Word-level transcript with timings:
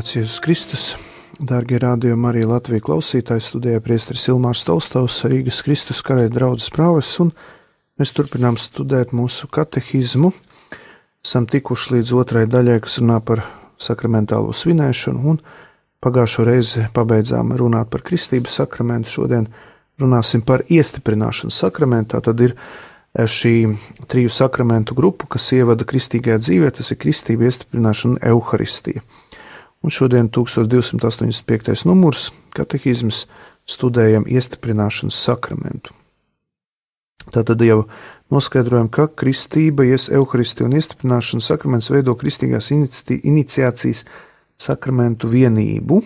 Slavēts 0.00 0.16
Jēzus 0.16 0.40
Kristus, 0.40 0.82
dārgie 1.44 1.76
rādījumi 1.76 2.28
arī 2.30 2.44
Latvijas 2.48 2.86
klausītāji, 2.86 3.42
studijā 3.44 3.82
priesteris 3.84 4.30
Ilmārs 4.32 4.62
Tolstovs, 4.64 5.18
Rīgas 5.28 5.58
Kristus 5.60 6.00
karē 6.00 6.30
draudzes 6.32 6.70
prāves, 6.72 7.10
un 7.20 7.34
mēs 8.00 8.14
turpinām 8.16 8.56
studēt 8.56 9.12
mūsu 9.12 9.50
katehizmu. 9.52 10.30
Esam 11.20 11.44
tikuši 11.44 11.98
līdz 11.98 12.14
otrai 12.16 12.46
daļai, 12.48 12.78
kas 12.80 12.96
runā 13.02 13.18
par 13.20 13.44
sakramentālo 13.76 14.56
svinēšanu, 14.56 15.34
un 15.34 15.42
pagājušo 16.00 16.48
reizi 16.48 16.88
pabeidzām 16.96 17.52
runāt 17.60 17.92
par 17.92 18.00
kristības 18.00 18.56
sakramentu, 18.62 19.18
šodien 19.18 19.50
runāsim 20.00 20.40
par 20.40 20.64
iestiprināšanu 20.64 21.52
sakramentā, 21.52 22.24
tad 22.24 22.40
ir 22.40 22.56
šī 23.20 23.58
triju 24.08 24.32
sakramentu 24.32 24.96
grupa, 24.96 25.28
kas 25.36 25.52
ievada 25.52 25.84
kristīgajā 25.84 26.40
dzīvē, 26.40 26.72
tas 26.80 26.88
ir 26.88 27.04
kristība, 27.04 27.52
iestiprināšana 27.52 28.16
un 28.16 28.24
evaharistija 28.32 29.04
un 29.82 29.90
šodien 29.90 30.28
1285. 30.28 31.86
numurs 31.88 32.30
katehizmas 32.56 33.24
studējam 33.68 34.26
iestiprināšanas 34.28 35.16
sakramentu. 35.24 35.94
Tātad 37.30 37.60
jau 37.62 37.84
noskaidrojam, 38.32 38.88
ka 38.88 39.06
kristība, 39.06 39.84
ies 39.84 40.08
evaharistija 40.10 40.66
un 40.66 40.76
iestiprināšanas 40.78 41.50
sakraments 41.52 41.90
veido 41.92 42.16
kristīgās 42.18 42.70
iniciācijas 42.72 44.06
sakramentu 44.60 45.28
vienību, 45.30 46.00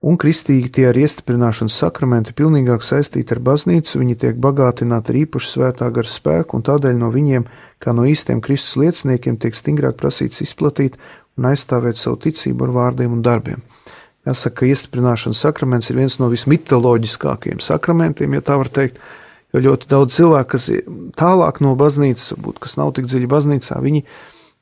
un 0.00 0.16
kristīgi 0.20 0.70
tie 0.76 0.86
ar 0.90 0.98
iestiprināšanas 1.00 1.76
sakramenti 1.82 2.36
pilnīgāk 2.36 2.84
saistīti 2.84 3.36
ar 3.36 3.42
baznīcu, 3.44 4.00
viņi 4.00 4.18
tiek 4.24 4.38
bagātināti 4.40 5.12
ar 5.12 5.20
īpašu 5.24 5.54
svētā 5.56 5.90
gara 5.96 6.08
spēku, 6.08 6.56
un 6.56 6.66
tādēļ 6.68 6.96
no 7.00 7.10
viņiem, 7.12 7.48
kā 7.80 7.96
no 7.96 8.06
īstiem 8.08 8.40
Kristus 8.44 8.78
lieciniekiem, 8.80 9.40
tiek 9.40 9.56
stingrāk 9.56 9.98
prasīts 10.00 10.44
izplatīt 10.44 10.96
un 11.40 11.48
aizstāvēt 11.50 11.98
savu 11.98 12.20
ticību 12.20 12.68
ar 12.68 12.74
vārdiem 12.76 13.16
un 13.16 13.24
darbiem. 13.24 13.64
Jāsaka, 14.28 14.60
ka 14.60 14.68
iestiprināšanas 14.68 15.40
sakraments 15.46 15.88
ir 15.88 15.96
viens 15.96 16.18
no 16.20 16.28
vismitoloģiskākajiem 16.28 17.62
sakramentiem, 17.64 18.36
ja 18.36 18.44
tā 18.44 18.58
var 18.60 18.68
teikt, 18.68 19.00
jo 19.54 19.62
ļoti 19.64 19.88
daudz 19.90 20.18
cilvēku, 20.18 20.50
kas 20.52 20.68
ir 20.74 20.84
tālāk 21.18 21.62
no 21.64 21.72
baznīcas, 21.80 22.34
varbūt, 22.36 22.60
kas 22.66 22.76
nav 22.76 22.92
tik 22.98 23.08
dziļi 23.08 23.30
baznīcā, 23.32 23.80
viņi 23.80 24.04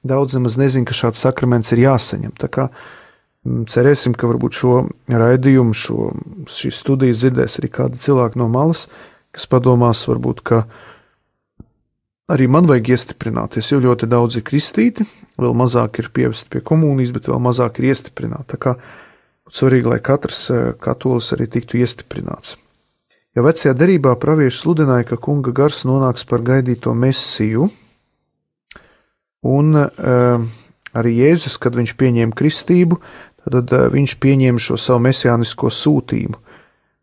daudz 0.06 0.38
maz 0.38 0.56
nezin, 0.60 0.86
ka 0.86 0.94
šāds 0.94 1.24
sakraments 1.26 1.74
ir 1.74 1.82
jāsaņem. 1.82 2.36
Tā 2.38 2.50
kā 2.54 2.68
mm, 2.70 3.66
cerēsim, 3.72 4.14
ka 4.14 4.30
varbūt 4.30 4.60
šo 4.60 4.74
raidījumu, 5.10 5.74
šo, 5.74 6.12
šīs 6.46 6.78
studijas 6.84 7.24
dzirdēs 7.24 7.58
arī 7.58 7.72
kādi 7.80 8.00
cilvēki 8.06 8.38
no 8.38 8.46
malas, 8.52 8.86
kas 9.34 9.50
padomās 9.50 10.04
varbūt, 10.06 10.46
ka 10.46 10.62
Arī 12.28 12.44
man 12.44 12.66
vajag 12.68 12.90
iestiprināties, 12.92 13.70
jo 13.72 13.78
ļoti 13.80 14.04
daudz 14.10 14.36
ir 14.36 14.44
kristīti, 14.44 15.06
vēl 15.40 15.54
mazāk 15.56 16.02
ir 16.02 16.10
pievesti 16.12 16.50
pie 16.52 16.60
komunijas, 16.60 17.14
bet 17.16 17.30
vēl 17.30 17.40
mazāk 17.40 17.80
ir 17.80 17.88
iestiprināti. 17.88 18.50
Tā 18.52 18.58
kā 18.60 18.74
svarīgi, 19.48 19.88
lai 19.88 20.00
katrs 20.04 20.42
eh, 20.52 20.66
katolis 20.76 21.32
arī 21.32 21.46
tiktu 21.48 21.80
iestiprināts. 21.80 22.58
Ja 23.36 23.44
vecajā 23.46 23.72
derībā 23.78 24.12
pravieši 24.20 24.60
sludināja, 24.60 25.06
ka 25.08 25.16
kunga 25.24 25.54
gars 25.56 25.86
nonāks 25.88 26.26
par 26.28 26.44
gaidīto 26.44 26.92
mesiju, 26.96 27.68
un 29.48 29.76
uh, 29.78 30.42
arī 30.98 31.12
Jēzus, 31.20 31.54
kad 31.62 31.76
viņš 31.78 31.92
pieņēma 32.00 32.34
kristību, 32.34 32.98
tad 33.46 33.72
uh, 33.76 33.84
viņš 33.92 34.16
pieņēma 34.18 34.64
šo 34.64 34.76
savu 34.80 35.04
mesijānisko 35.06 35.70
sūtību 35.70 36.40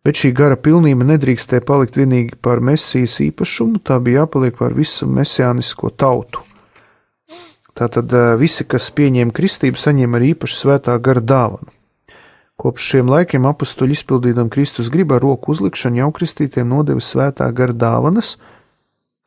bet 0.06 0.22
šī 0.22 0.31
gara 0.38 0.56
pilnība 0.56 1.08
nedrīkstēja 1.09 1.66
palikt 1.66 1.98
vienīgi 1.98 2.38
par 2.45 2.61
mesijas 2.61 3.17
īpašumu, 3.25 3.81
tā 3.81 3.97
bija 4.03 4.24
jāpaliek 4.24 4.57
par 4.59 4.75
visu 4.78 5.09
mesijānisko 5.09 5.90
tautu. 5.97 6.44
Tātad 7.75 8.13
eh, 8.13 8.34
visi, 8.40 8.63
kas 8.69 8.91
pieņēma 8.96 9.35
kristību, 9.35 9.80
saņēma 9.81 10.19
arī 10.19 10.34
īpašu 10.35 10.62
svētā 10.62 10.96
gara 11.03 11.24
dāvanu. 11.24 11.74
Kopš 12.56 12.91
šiem 12.94 13.09
laikiem 13.12 13.47
apstuļi 13.50 13.97
izpildītam 13.97 14.47
Kristus 14.53 14.88
gribu 14.94 15.18
ar 15.18 15.25
roku 15.25 15.52
uzlikšanu 15.52 16.00
jau 16.00 16.12
kristītiem 16.16 16.69
nodeva 16.72 17.03
svētā 17.03 17.50
gara 17.51 17.75
dāvanas, 17.75 18.38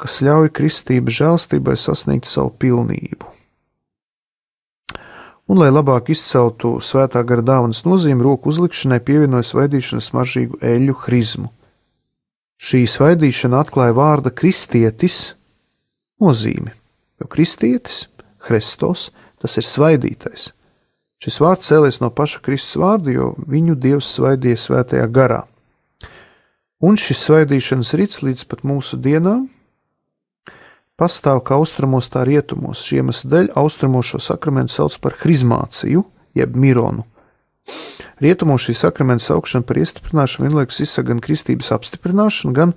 kas 0.01 0.23
ļauj 0.25 0.55
kristības 0.57 1.19
žēlstībai 1.19 1.77
sasniegt 1.77 2.31
savu 2.31 2.55
pilnību 2.57 3.28
un, 5.49 5.59
lai 5.61 5.71
labāk 5.73 6.13
izceltu 6.13 6.77
svētā 6.85 7.25
gara 7.27 7.45
dāvanas 7.45 7.85
nozīmi, 7.89 8.25
roku 8.25 8.53
uzlikšanai 8.53 9.01
pievienoja 9.05 9.47
svaidīšanas 9.49 10.13
maržīgu 10.17 10.61
eļļu 10.65 10.99
hrizmu. 11.07 11.49
Šī 12.59 12.85
svaidīšana 12.91 13.63
atklāja 13.63 13.95
vārda 13.97 14.33
kristietis 14.35 15.35
nozīmi, 16.21 16.73
jo 17.21 17.29
kristietis, 17.31 18.07
Hristos, 18.49 19.11
tas 19.43 19.57
ir 19.59 19.67
svaidītais. 19.67 20.53
Šis 21.19 21.41
vārds 21.43 21.67
cēlies 21.67 21.99
no 22.01 22.09
paša 22.15 22.41
Kristus 22.47 22.79
vārda, 22.79 23.11
jo 23.11 23.33
viņu 23.51 23.75
Dievs 23.79 24.09
svaidīja 24.15 24.61
svētajā 24.63 25.09
garā. 25.11 25.43
Un 26.79 26.95
šis 26.95 27.25
svaidīšanas 27.27 27.91
rits 27.99 28.23
līdz 28.23 28.45
pat 28.47 28.63
mūsu 28.63 29.01
dienām 29.03 29.49
pastāv 30.99 31.45
kā 31.47 31.59
austrumos, 31.59 32.11
tā 32.13 32.25
rietumos. 32.27 32.83
Šī 32.87 33.03
iemesla 33.03 33.31
dēļ 33.35 33.53
austrumos 33.61 34.11
šo 34.11 34.21
sakramentu 34.23 34.75
sauc 34.75 34.99
par 35.03 35.17
hrizmāciju, 35.23 36.05
jeb 36.39 36.59
mironu. 36.59 37.07
Rietumos 38.19 38.65
šī 38.67 38.75
sakramenta 38.75 39.29
saukšana 39.29 39.67
par 39.67 39.79
iestiprināšanu 39.79 40.49
vienlaikus 40.49 40.81
izsaka 40.83 41.13
gan 41.13 41.21
kristības 41.23 41.71
apstiprināšanu, 41.77 42.55
gan 42.57 42.73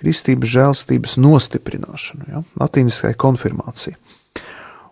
kristības 0.00 0.48
žēlstības 0.54 1.18
nostiprināšanu, 1.20 2.28
ja? 2.30 2.42
latīniskā 2.60 3.12
konfirmācija. 3.20 3.98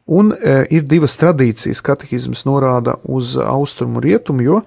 Un 0.09 0.33
e, 0.33 0.59
ir 0.73 0.85
divas 0.89 1.17
tradīcijas, 1.21 1.81
katehizms 1.85 2.45
norāda 2.49 2.99
uz 3.05 3.35
austrumu 3.41 4.01
un 4.01 4.05
rietumu, 4.05 4.45
jo 4.45 4.61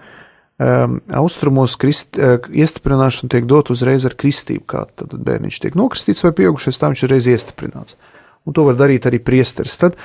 austrumos 0.62 1.76
krist, 1.80 2.18
uh, 2.20 2.38
iestiprināšana 2.52 3.32
tiek 3.34 3.48
dot 3.50 3.72
uzreiz 3.74 4.06
ar 4.06 4.16
kristību, 4.20 4.66
kā 4.70 4.86
tad 5.00 5.14
bērniņš 5.16 5.60
tiek 5.64 5.78
nokristīts 5.80 6.26
vai 6.26 6.34
pieaugušais, 6.38 6.80
tā 6.82 6.92
viņš 6.92 7.06
ir 7.06 7.14
reiz 7.16 7.30
iestiprināts. 7.32 7.98
Un 8.46 8.56
to 8.58 8.66
var 8.66 8.78
darīt 8.78 9.06
arī 9.06 9.20
priesteris. 9.22 9.78
Tad 9.78 9.98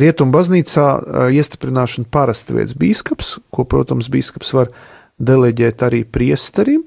rietumu 0.00 0.34
baznīcā 0.34 0.86
uh, 0.96 1.26
iestiprināšanu 1.32 2.08
parasti 2.12 2.56
veids 2.56 2.76
bīskaps, 2.78 3.36
ko, 3.52 3.66
protams, 3.68 4.10
bīskaps 4.12 4.54
var 4.56 4.72
deleģēt 5.22 5.84
arī 5.86 6.02
priesterim 6.08 6.86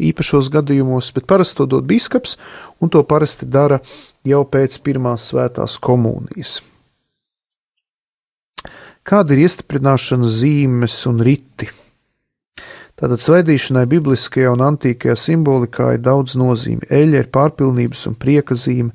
īpašos 0.00 0.50
gadījumos, 0.50 1.12
bet 1.14 1.26
parasti 1.30 1.60
to 1.60 1.68
dod 1.76 1.86
bīskaps, 1.88 2.36
un 2.82 2.90
to 2.90 3.04
parasti 3.06 3.46
dara 3.46 3.80
jau 4.26 4.42
pēc 4.48 4.80
pirmās 4.82 5.28
svētās 5.30 5.78
komunijas. 5.78 6.58
Kāda 9.04 9.36
ir 9.36 9.44
iestiprināšanas 9.44 10.38
zīmes 10.40 10.96
un 11.10 11.20
riti? 11.24 11.68
Tātad 12.94 13.18
svaidīšanai 13.18 13.88
bibliskajā 13.90 14.52
un 14.54 14.62
antīkajā 14.62 15.16
simbolikā 15.18 15.96
ir 15.96 16.02
daudz 16.04 16.36
nozīme. 16.38 16.86
Eļļa 16.86 17.24
ir 17.24 17.32
pārpilnības 17.34 18.04
un 18.10 18.14
prieka 18.14 18.54
zīme, 18.54 18.94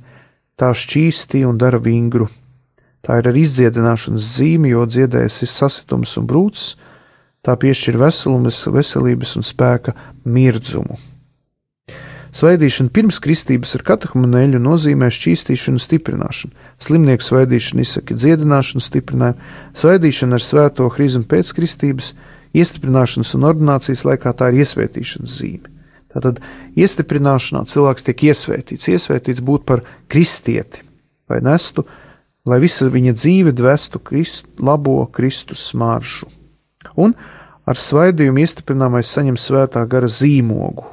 tā 0.55 0.71
šķīsti 0.71 1.43
un 1.47 1.59
dara 1.59 1.81
vingru. 1.83 2.29
Tā 3.03 3.19
ir 3.19 3.27
arī 3.31 3.43
izdziedināšanas 3.43 4.31
zīme, 4.37 4.71
jo 4.71 4.85
dziedējas 4.87 5.41
ir 5.43 5.51
sasitums 5.51 6.15
un 6.19 6.27
brūcis, 6.31 6.73
tā 7.43 7.55
piešķir 7.59 7.99
veselumas, 7.99 8.63
veselības 8.71 9.35
un 9.39 9.47
spēka 9.47 9.95
mirdzumu. 10.23 10.99
Svaidīšana 12.35 12.91
pirms 12.93 13.17
kristības 13.23 13.71
ar 13.75 13.83
katehumenēļu 13.87 14.59
nozīmē 14.61 15.07
šķīstīšanu 15.11 15.81
stiprināšanu. 15.81 16.53
Slimnieku 16.79 17.25
svaidīšana 17.25 17.83
izsaka 17.83 18.15
dziedināšanu, 18.15 18.83
stiprinājumu, 18.85 19.47
svaidīšana 19.75 20.37
ar 20.37 20.45
svēto 20.45 20.91
hrizmu 20.93 21.25
pēc 21.31 21.55
kristības 21.57 22.13
iestiprināšanas 22.57 23.35
un 23.37 23.47
ordinācijas 23.49 24.05
laikā 24.07 24.33
tā 24.37 24.49
ir 24.51 24.63
iesvētīšanas 24.63 25.37
zīme. 25.41 25.71
Tātad 26.09 26.39
iestiprināšanā 26.79 27.65
cilvēks 27.69 28.07
tiek 28.07 28.23
iesvētīts, 28.31 28.89
iesvētīts 28.89 29.43
būt 29.45 29.65
par 29.69 29.83
kristieti, 30.09 30.81
lai 31.29 31.41
nestu, 31.45 31.85
lai 32.49 32.57
visa 32.63 32.89
viņa 32.89 33.13
dzīve 33.13 33.53
dvestu 33.53 34.01
Krist, 34.01 34.47
labo 34.57 35.03
Kristus 35.13 35.67
smāršu. 35.69 36.29
Un 36.97 37.13
ar 37.69 37.77
svaidījumu 37.77 38.41
iestiprinājumais 38.41 39.11
saņem 39.13 39.37
svētā 39.37 39.85
gara 39.89 40.09
zīmogu. 40.09 40.87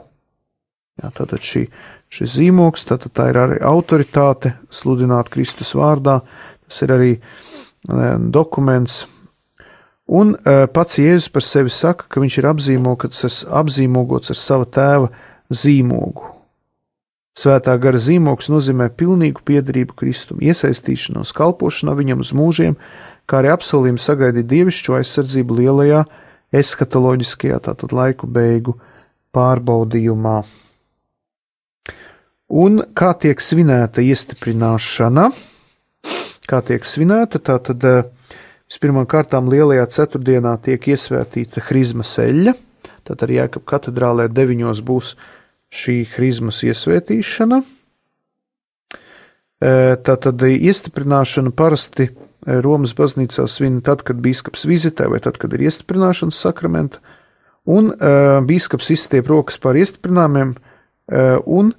Jā, 1.00 1.10
tātad 1.16 1.40
šī, 1.44 1.66
šis 2.12 2.36
zīmogs, 2.36 2.84
tātad 2.88 3.14
tā 3.16 3.30
ir 3.32 3.40
arī 3.40 3.58
autoritāte 3.64 4.52
sludināt 4.68 5.32
Kristus 5.32 5.72
vārdā, 5.76 6.20
tas 6.66 6.84
ir 6.84 6.92
arī 6.92 7.12
dokuments, 7.86 9.06
Un 10.06 10.36
uh, 10.36 10.64
pats 10.70 11.00
Jēzus 11.02 11.32
par 11.34 11.42
sevi 11.42 11.72
saka, 11.74 12.06
ka 12.06 12.22
viņš 12.22 12.38
ir 12.38 12.46
apzīmogots, 12.52 13.42
apzīmogots 13.50 14.30
ar 14.30 14.38
sava 14.38 14.66
tēva 14.70 15.10
zīmogu. 15.50 16.32
Svētā 17.36 17.74
gara 17.76 17.98
zīmogs 18.00 18.48
nozīmē 18.48 18.86
pilnīgu 18.96 19.42
piedarību 19.44 19.96
Kristum, 19.98 20.38
iesaistīšanos 20.40 21.34
kalpošanā 21.36 21.92
viņam 21.98 22.22
uz 22.24 22.30
mūžiem, 22.32 22.78
kā 23.28 23.42
arī 23.42 23.50
apsolījumu 23.52 24.00
sagaidīt 24.00 24.48
dievišķo 24.48 24.96
aizsardzību 25.00 25.58
lielajā 25.58 26.04
eskatoloģiskajā, 26.56 27.58
tātad 27.66 27.92
laiku 27.92 28.30
beigu 28.30 28.78
pārbaudījumā. 29.36 30.38
Un 32.56 32.80
kā 32.96 33.10
tiek 33.20 33.42
svinēta 33.42 34.06
iestiprināšana? 34.06 35.28
Kā 36.46 36.62
tiek 36.62 36.86
svinēta, 36.86 37.42
tātad 37.42 37.82
uh, 38.66 39.06
kārtām 39.06 39.50
lielajā 39.52 39.86
ceturtdienā 39.86 40.56
tiek 40.62 40.88
iesvētīta 40.88 41.62
Hrizmas 41.68 42.18
eļļa, 42.18 42.54
tad 43.06 43.22
arī 43.22 43.40
Jēkab 43.40 43.64
katedrālē 43.64 44.28
deviņos 44.28 44.82
būs 44.82 45.16
šī 45.70 46.04
Hrizmas 46.16 46.62
iesvētīšana. 46.66 47.62
Tātad 49.56 50.42
iestiprināšana 50.44 51.50
parasti 51.56 52.10
Romas 52.46 52.92
baznīcā 52.94 53.46
svin 53.48 53.80
tad, 53.82 54.04
kad 54.06 54.20
biskups 54.22 54.66
vizitē 54.68 55.08
vai 55.10 55.18
tad, 55.22 55.38
kad 55.40 55.54
ir 55.56 55.64
iestiprināšanas 55.66 56.38
sakramenta, 56.38 57.00
un 57.66 57.90
uh, 57.90 58.38
biskups 58.46 58.92
izstiep 58.94 59.26
rokas 59.26 59.58
pār 59.58 59.80
iestiprinājumiem, 59.80 60.52
uh, 60.54 61.40
un 61.42 61.72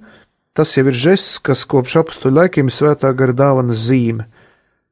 tas 0.52 0.74
jau 0.76 0.84
ir 0.90 0.98
žests, 0.98 1.38
kas 1.40 1.64
kopš 1.70 1.96
apstuļu 2.02 2.42
laikiem 2.42 2.68
ir 2.68 2.76
svētā 2.76 3.14
gara 3.16 3.32
dāvanas 3.32 3.86
zīme. 3.88 4.26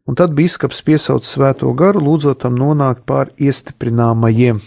Un 0.06 0.14
tad 0.14 0.36
biskups 0.38 0.84
piesauc 0.86 1.26
svēto 1.26 1.72
garu, 1.74 1.98
lūdzot 1.98 2.44
tam 2.44 2.54
nonākt 2.54 3.02
pār 3.08 3.32
iestiprināmajiem. 3.42 4.60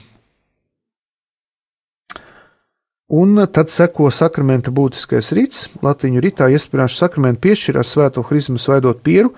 Un 3.09 3.39
tad 3.49 3.71
seko 3.73 4.11
sakramenta 4.13 4.69
būtiskais 4.69 5.31
rīts. 5.33 5.63
Latviju 5.81 6.21
ritā 6.21 6.49
iestiprināšu 6.51 6.99
sakramentu 6.99 7.41
piešķir 7.47 7.79
ar 7.79 7.87
svēto 7.87 8.21
hrizmu 8.27 8.59
svaidot 8.61 8.99
pieru, 9.01 9.31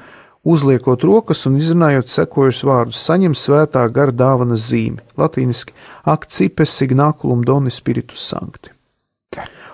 uzliekot 0.44 1.06
rokas 1.07 1.45
un 1.48 1.56
izrunājot 1.62 2.12
sekojušus 2.12 2.68
vārdus, 2.68 3.06
saņem 3.06 3.38
svētā 3.38 3.86
gara 3.94 4.12
dāvanas 4.12 4.65
zīmi, 4.74 5.00
latīniski 5.21 5.77
akcipe 6.03 6.65
signaculum 6.65 7.45
doni 7.48 7.71
spiritus 7.71 8.25
sancti. 8.33 8.74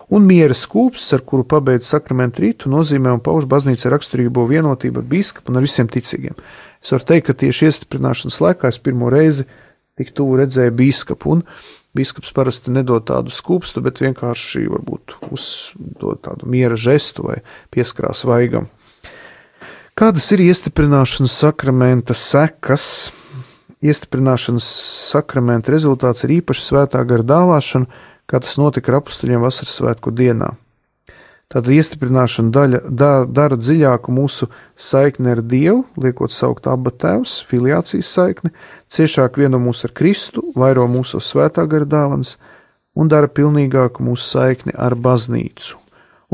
Un 0.08 0.24
miera 0.24 0.56
skūps, 0.56 1.04
ar 1.18 1.24
kuru 1.28 1.44
pabeidz 1.44 1.90
sakramentu 1.90 2.46
rītu, 2.46 2.70
nozīmē 2.72 3.12
un 3.18 3.24
pauž 3.24 3.48
baznīca 3.52 3.92
raksturīgo 3.92 4.46
vienotību 4.48 5.02
ar 5.04 5.08
biskupu 5.10 5.52
un 5.52 5.60
ar 5.60 5.66
visiem 5.66 5.90
ticīgiem. 5.92 6.38
Es 6.80 6.94
varu 6.96 7.10
teikt, 7.10 7.28
ka 7.28 7.36
tieši 7.44 7.68
iestiprināšanas 7.68 8.40
laikā 8.46 8.72
es 8.72 8.80
pirmo 8.80 9.12
reizi 9.12 9.44
tik 10.00 10.14
tuvu 10.16 10.38
redzēju 10.40 10.76
biskupu, 10.78 11.36
un 11.36 11.44
Bīskaps 11.98 12.34
parasti 12.36 12.72
nedod 12.74 13.08
tādu 13.10 13.34
skūpstu, 13.34 13.82
bet 13.86 14.02
vienkārši 14.04 14.68
varbūt 14.70 15.16
uzdod 15.34 16.22
tādu 16.28 16.50
miera 16.50 16.78
žestu 16.78 17.26
vai 17.26 17.40
pieskarās 17.74 18.26
vaigam. 18.28 18.68
Kādas 19.98 20.28
ir 20.36 20.44
iestiprināšanas 20.46 21.34
sakramenta 21.42 22.14
sekas? 22.14 23.10
Iestiprināšanas 23.82 24.68
sakramenta 25.10 25.74
rezultāts 25.74 26.26
ir 26.28 26.36
īpaši 26.38 26.66
svētā 26.68 27.02
gara 27.10 27.26
dāvāšana, 27.26 27.90
kā 28.28 28.42
tas 28.44 28.58
notika 28.60 28.96
apstuļiem 29.00 29.44
vasaras 29.44 29.76
svētku 29.80 30.12
dienā. 30.16 30.54
Tātad 31.48 31.72
iestiprināšana 31.72 32.52
daļa, 32.52 32.80
da, 32.92 33.10
dara 33.24 33.56
dziļāku 33.56 34.12
mūsu 34.12 34.50
saikni 34.76 35.32
ar 35.32 35.40
Dievu, 35.40 35.86
liekot 35.96 36.34
saukt 36.36 36.68
abu 36.68 36.92
tēvus, 36.92 37.38
filiācijas 37.48 38.10
saikni, 38.18 38.52
ciešāk 38.92 39.40
vieno 39.40 39.62
mūsu 39.64 39.88
ar 39.88 39.94
Kristu, 39.96 40.44
vairo 40.60 40.84
mūsu 40.92 41.22
svētā 41.24 41.64
gara 41.72 41.88
dāvans 41.88 42.36
un 43.00 43.08
dara 43.08 43.32
pilnīgāku 43.32 44.04
mūsu 44.04 44.28
saikni 44.34 44.76
ar 44.76 44.98
baznīcu. 45.00 45.80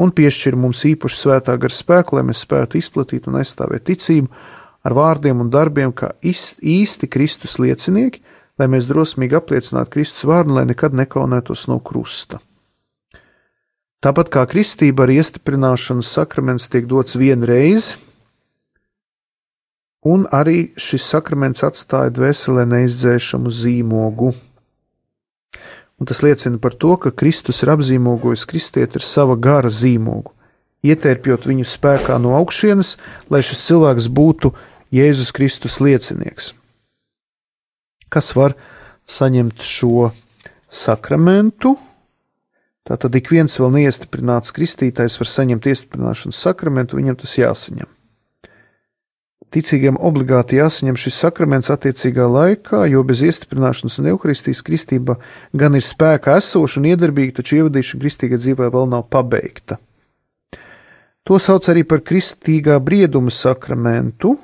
Un 0.02 0.10
piešķir 0.18 0.58
mums 0.58 0.82
īpaši 0.90 1.20
svētā 1.20 1.60
gara 1.62 1.78
spēku, 1.78 2.18
lai 2.18 2.26
mēs 2.26 2.42
spētu 2.48 2.82
izplatīt 2.82 3.30
un 3.30 3.38
aizstāvēt 3.44 3.86
ticību 3.92 4.32
ar 4.82 4.98
vārdiem 4.98 5.46
un 5.46 5.54
darbiem, 5.54 5.94
kā 5.94 6.16
īsti 6.26 7.12
Kristus 7.14 7.60
liecinieki, 7.62 8.24
lai 8.60 8.70
mēs 8.70 8.88
drosmīgi 8.90 9.38
apliecinātu 9.38 9.96
Kristus 9.98 10.28
vārdu, 10.30 10.58
lai 10.58 10.66
nekad 10.70 10.96
nekaunētos 10.98 11.68
no 11.72 11.80
krusta. 11.84 12.40
Tāpat 14.04 14.30
kā 14.34 14.44
kristība 14.52 15.06
ar 15.06 15.14
iestiprināšanas 15.14 16.10
sakraments 16.12 16.68
tiek 16.68 16.90
dots 16.92 17.16
vienreiz, 17.16 17.94
un 20.04 20.26
arī 20.36 20.74
šis 20.76 21.06
sakraments 21.08 21.64
atstāja 21.64 22.12
dvēselē 22.12 22.66
neizdzēšamu 22.68 23.54
zīmogu. 23.54 24.34
Un 26.02 26.10
tas 26.10 26.20
liecina 26.26 26.60
par 26.60 26.76
to, 26.76 26.98
ka 27.00 27.14
Kristus 27.16 27.62
ir 27.64 27.72
apzīmogojis 27.72 28.44
kristieti 28.50 29.00
ar 29.00 29.06
sava 29.08 29.38
gara 29.40 29.72
zīmogu, 29.72 30.34
ietērpjot 30.84 31.48
viņu 31.48 31.70
spēkā 31.70 32.18
no 32.20 32.36
augšienes, 32.42 32.98
lai 33.32 33.40
šis 33.40 33.64
cilvēks 33.70 34.10
būtu 34.12 34.52
Jēzus 34.92 35.32
Kristus 35.32 35.80
liecinieks. 35.80 36.52
Kas 38.14 38.36
var 38.38 38.54
saņemt 39.10 39.66
šo 39.66 40.12
sakramentu? 40.70 41.74
Tātad 42.84 43.16
ik 43.16 43.32
viens 43.32 43.56
vēl 43.58 43.72
neiestiprināts 43.78 44.54
kristītājs 44.54 45.16
var 45.22 45.30
saņemt 45.32 45.66
iestiprināšanas 45.72 46.42
sakramentu, 46.46 47.00
viņam 47.00 47.18
tas 47.22 47.38
jāsaņem. 47.40 47.90
Ticīgiem 49.54 50.00
obligāti 50.02 50.58
jāsaņem 50.58 50.98
šis 50.98 51.20
sakraments 51.24 51.70
attiecīgā 51.74 52.26
laikā, 52.26 52.84
jo 52.90 53.04
bez 53.06 53.22
iestiprināšanas 53.26 54.00
un 54.02 54.10
evaharistijas 54.10 54.64
kristība 54.66 55.20
gan 55.54 55.78
ir 55.78 55.86
spēkā 55.86 56.40
esoša 56.42 56.82
un 56.82 56.88
iedarbīga, 56.90 57.38
taču 57.40 57.60
ievadīšana 57.62 58.02
kristīgā 58.02 58.40
dzīvē 58.42 58.70
vēl 58.74 58.90
nav 58.90 59.06
pabeigta. 59.14 59.78
To 61.24 61.38
sauc 61.40 61.70
arī 61.72 61.86
par 61.88 62.02
kristīgā 62.04 62.80
brieduma 62.84 63.32
sakramentu, 63.32 64.36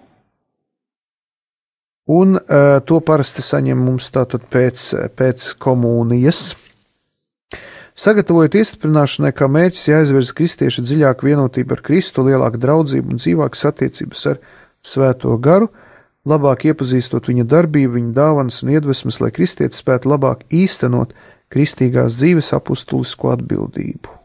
un 2.10 2.40
uh, 2.40 2.80
to 2.86 2.98
parasti 3.06 3.44
saņem 3.46 3.78
mums 3.86 4.10
tātad 4.14 4.48
pēc, 4.50 4.88
pēc 5.18 5.54
komunijas. 5.62 6.56
Sagatavojot 8.00 8.56
iestiprināšanai, 8.56 9.34
kā 9.36 9.50
mērķis 9.52 9.90
jāizvirza 9.92 10.34
kristieša 10.38 10.86
dziļāka 10.88 11.28
vienotība 11.28 11.76
ar 11.76 11.84
Kristu, 11.84 12.24
lielāka 12.26 12.62
draudzība 12.62 13.12
un 13.12 13.20
dzīvākas 13.20 13.66
attiecības 13.70 14.26
ar 14.32 14.40
Svēto 14.80 15.34
garu, 15.44 15.68
labāk 16.30 16.64
iepazīstot 16.70 17.28
viņa 17.28 17.44
darbību, 17.52 17.98
viņa 17.98 18.14
dāvanas 18.16 18.62
un 18.64 18.72
iedvesmas, 18.72 19.20
lai 19.20 19.34
kristietis 19.36 19.82
spētu 19.84 20.14
labāk 20.14 20.46
īstenot 20.48 21.12
kristīgās 21.52 22.16
dzīves 22.22 22.54
apustulisko 22.56 23.34
atbildību. 23.34 24.16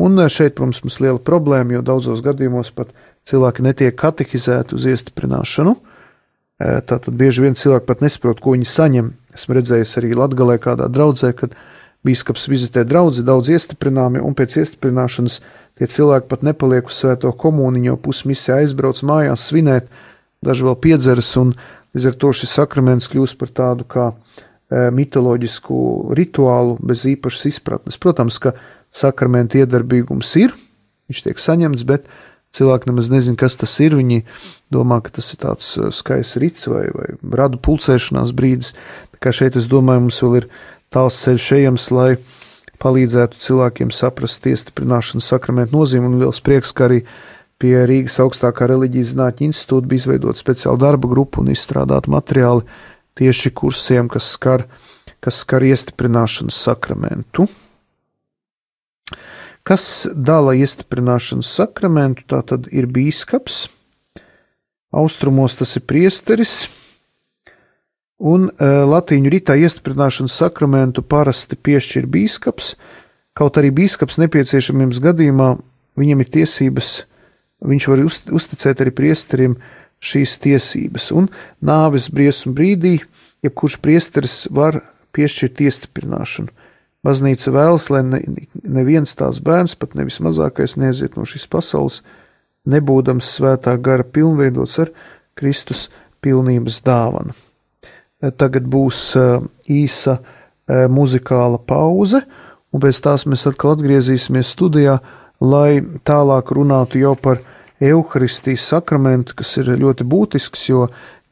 Un 0.00 0.16
šeit, 0.32 0.54
protams, 0.56 0.80
mums 0.84 0.96
ir 0.96 1.06
liela 1.06 1.20
problēma, 1.20 1.76
jo 1.76 1.84
daudzos 1.84 2.22
gadījumos 2.24 2.72
pat 2.76 2.96
cilvēki 3.28 3.64
netiek 3.66 3.96
katehizēti 4.00 4.76
uz 4.76 4.88
iestiprināšanu. 4.88 5.76
Tātad 6.56 7.12
bieži 7.12 7.44
vien 7.44 7.56
cilvēki 7.58 7.84
pat 7.88 8.02
nesaprot, 8.04 8.40
ko 8.40 8.54
viņi 8.54 8.68
saņem. 8.70 9.10
Esmu 9.36 9.56
redzējis 9.58 9.98
arī 10.00 10.14
Latvijā, 10.16 10.56
kādā 10.62 10.88
draudzē, 10.88 11.34
kad 11.36 11.56
Bīskaps 12.06 12.46
vizitē 12.48 12.84
draugu, 12.86 13.20
daudz 13.26 13.50
iestiprināmi, 13.52 14.22
un 14.22 14.36
pēc 14.38 14.60
iestiprināšanas 14.62 15.40
tie 15.76 15.88
cilvēki 15.90 16.30
pat 16.30 16.44
nepaliek 16.46 16.88
uz 16.88 17.00
svēto 17.02 17.32
komuniņu, 17.36 17.90
jo 17.90 17.96
pusmisija 18.00 18.60
aizbrauc 18.62 19.02
mājās 19.04 19.48
svinēt, 19.50 19.90
daži 20.44 20.68
vēl 20.68 20.78
piedzeras, 20.80 21.32
un 21.40 21.52
līdz 21.96 22.08
ar 22.12 22.18
to 22.22 22.32
šis 22.40 22.54
sakraments 22.60 23.10
kļūst 23.12 23.40
par 23.40 23.52
tādu 23.52 23.88
kā 23.90 24.06
mitoloģisku 24.70 25.76
rituālu 26.16 26.78
bez 26.82 27.04
īpašas 27.10 27.50
izpratnes. 27.52 27.98
Protams, 28.02 28.38
ka 28.42 28.54
sakramenta 28.94 29.60
iedarbīgums 29.60 30.32
ir, 30.40 30.54
viņš 31.10 31.26
tiek 31.26 31.42
saņemts, 31.42 31.84
bet 31.86 32.08
cilvēki 32.56 32.90
nemaz 32.90 33.10
nezina, 33.12 33.38
kas 33.40 33.58
tas 33.60 33.74
ir. 33.84 33.96
Viņi 33.98 34.22
domā, 34.72 35.00
ka 35.04 35.12
tas 35.18 35.28
ir 35.34 35.42
tāds 35.44 35.74
e, 35.76 35.90
skaists 35.94 36.40
rits 36.42 36.68
vai, 36.72 36.86
vai 36.94 37.10
radu 37.42 37.60
pulcēšanās 37.62 38.34
brīdis. 38.36 38.72
Tā 39.14 39.22
kā 39.26 39.34
šeit 39.36 39.58
es 39.60 39.68
domāju, 39.70 40.06
mums 40.06 40.20
vēl 40.24 40.40
ir 40.40 40.48
tāls 40.94 41.20
ceļš 41.22 41.48
ejams, 41.60 41.90
lai 41.94 42.10
palīdzētu 42.82 43.40
cilvēkiem 43.40 43.92
saprast 43.94 44.46
iestiprināšanas 44.48 45.30
sakramentu 45.32 45.78
nozīmi. 45.78 46.10
Un 46.10 46.20
liels 46.24 46.42
prieks, 46.44 46.74
ka 46.76 46.88
arī 46.88 47.02
pie 47.62 47.76
Rīgas 47.88 48.18
augstākā 48.22 48.68
reliģijas 48.68 49.14
zinātņu 49.14 49.50
institūta 49.50 49.88
bija 49.88 50.04
izveidota 50.04 50.40
speciāla 50.40 50.82
darba 50.82 51.08
grupa 51.12 51.40
un 51.40 51.52
izstrādāta 51.52 52.12
materiāli 52.12 52.66
tieši 53.16 53.52
kursiem, 53.56 54.10
kas 54.12 54.28
skar, 54.36 54.66
kas 55.24 55.40
skar 55.44 55.64
iestiprināšanas 55.64 56.58
sakramentu. 56.68 57.48
Kas 59.66 60.06
dala 60.14 60.54
iestiprināšanas 60.54 61.48
sakramentu? 61.58 62.22
Tā 62.30 62.38
tad 62.46 62.68
ir 62.70 62.86
bīskaps, 62.86 63.64
austrumos 64.94 65.56
tas 65.58 65.74
ir 65.74 65.82
priesteris, 65.90 66.68
un 68.22 68.46
e, 68.46 68.68
latīņu 68.86 69.32
ritā 69.32 69.56
iestiprināšanas 69.58 70.36
sakramentu 70.38 71.02
parasti 71.02 71.58
piešķir 71.58 72.06
bīskaps, 72.06 72.76
kaut 73.36 73.58
arī 73.58 73.72
bīskaps 73.74 74.20
nepieciešamības 74.22 75.02
gadījumā 75.02 75.48
viņam 75.98 76.22
ir 76.22 76.30
tiesības, 76.38 76.92
viņš 77.66 77.88
var 77.90 78.04
uz, 78.06 78.20
uzticēt 78.38 78.84
arī 78.84 78.94
priesterim 78.94 79.58
šīs 79.98 80.36
tiesības, 80.46 81.10
un 81.16 81.26
nāves 81.64 82.06
briesmu 82.14 82.54
brīdī, 82.54 83.00
jebkurš 83.42 83.80
priesteris 83.82 84.44
var 84.54 84.78
piešķirt 85.16 85.66
iestiprināšanu. 85.66 86.54
Baznīca 87.04 87.52
vēlas, 87.54 87.88
lai 87.92 88.02
ne, 88.06 88.20
neviens 88.62 89.14
tās 89.18 89.40
bērns, 89.44 89.76
pat 89.78 89.94
nevis 89.98 90.18
mazākais, 90.24 90.76
neaiziet 90.80 91.18
no 91.18 91.26
šīs 91.28 91.46
pasaules, 91.50 92.00
nebūdams 92.66 93.28
svētā 93.36 93.76
gara 93.78 94.04
pilnveidots 94.04 94.80
ar 94.82 94.90
Kristus 95.38 95.86
pilnības 96.24 96.80
dāvanu. 96.86 97.36
Tagad 98.40 98.66
būs 98.72 99.00
eh, 99.20 99.44
īsa 99.70 100.16
eh, 100.18 100.86
muzikāla 100.90 101.60
pauze, 101.62 102.24
un 102.72 102.82
pēc 102.82 103.00
tās 103.04 103.26
mēs 103.28 103.46
atkal 103.46 103.76
atgriezīsimies 103.76 104.54
studijā, 104.56 104.98
lai 105.40 105.84
tālāk 106.08 106.50
runātu 106.56 106.98
jau 107.02 107.14
par 107.20 107.42
evaharistijas 107.76 108.64
sakramentu, 108.72 109.36
kas 109.36 109.52
ir 109.60 109.74
ļoti 109.76 110.06
būtisks, 110.08 110.68
jo 110.70 110.86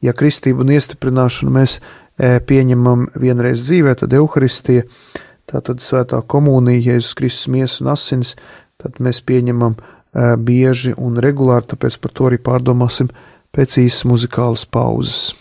ja 0.05 0.13
kristību 0.13 0.61
un 0.61 0.75
iestiprināšanu 0.75 1.51
mēs 1.51 1.79
pieņemam 2.15 3.09
vienreiz 3.19 3.65
dzīvē, 3.65 3.95
tad 3.99 4.13
evaharistija, 4.15 4.85
tātad 5.51 5.83
svētā 5.83 6.21
komunija, 6.27 6.93
Jēzus 6.93 7.15
Kristus 7.17 7.51
miesas 7.53 7.81
un 7.83 7.91
asins, 7.93 8.35
tad 8.81 8.99
mēs 8.99 9.21
pieņemam 9.25 9.77
bieži 10.41 10.93
un 10.97 11.19
regulāri, 11.23 11.67
tāpēc 11.73 11.97
par 12.01 12.13
to 12.15 12.29
arī 12.29 12.39
pārdomāsim 12.41 13.09
pēc 13.55 13.79
īsas 13.83 14.05
muzikālas 14.07 14.65
pauzes. 14.65 15.33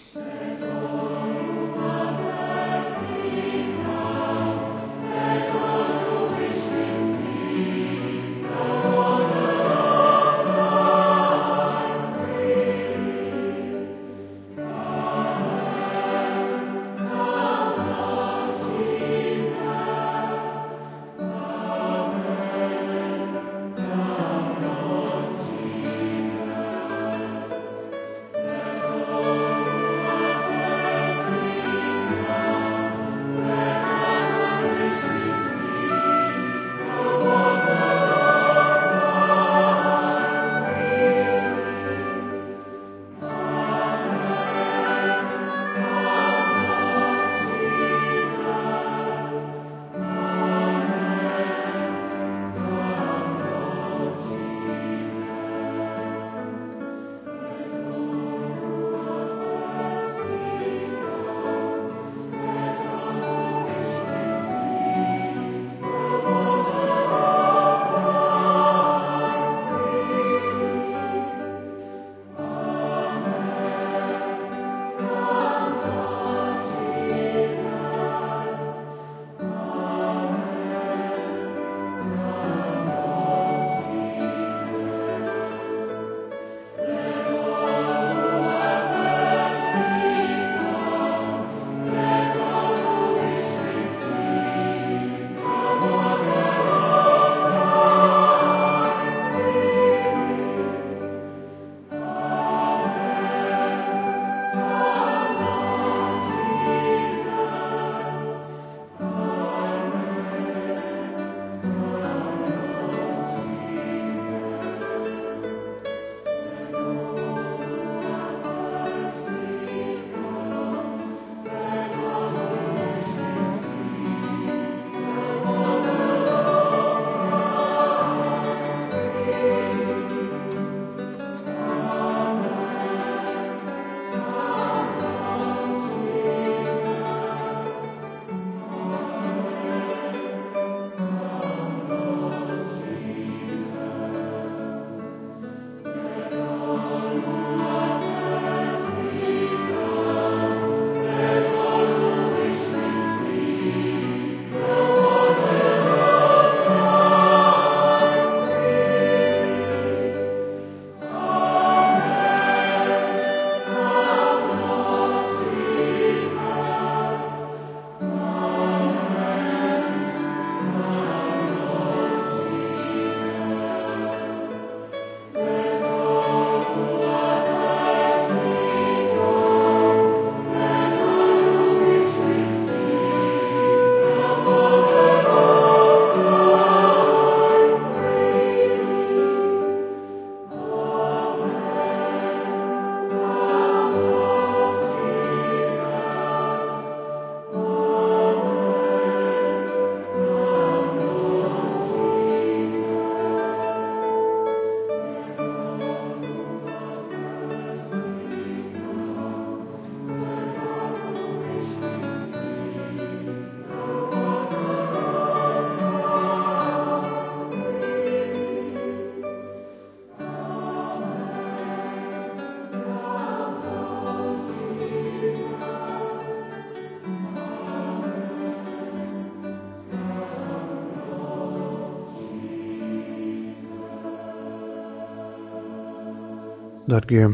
Darbie 236.85 237.31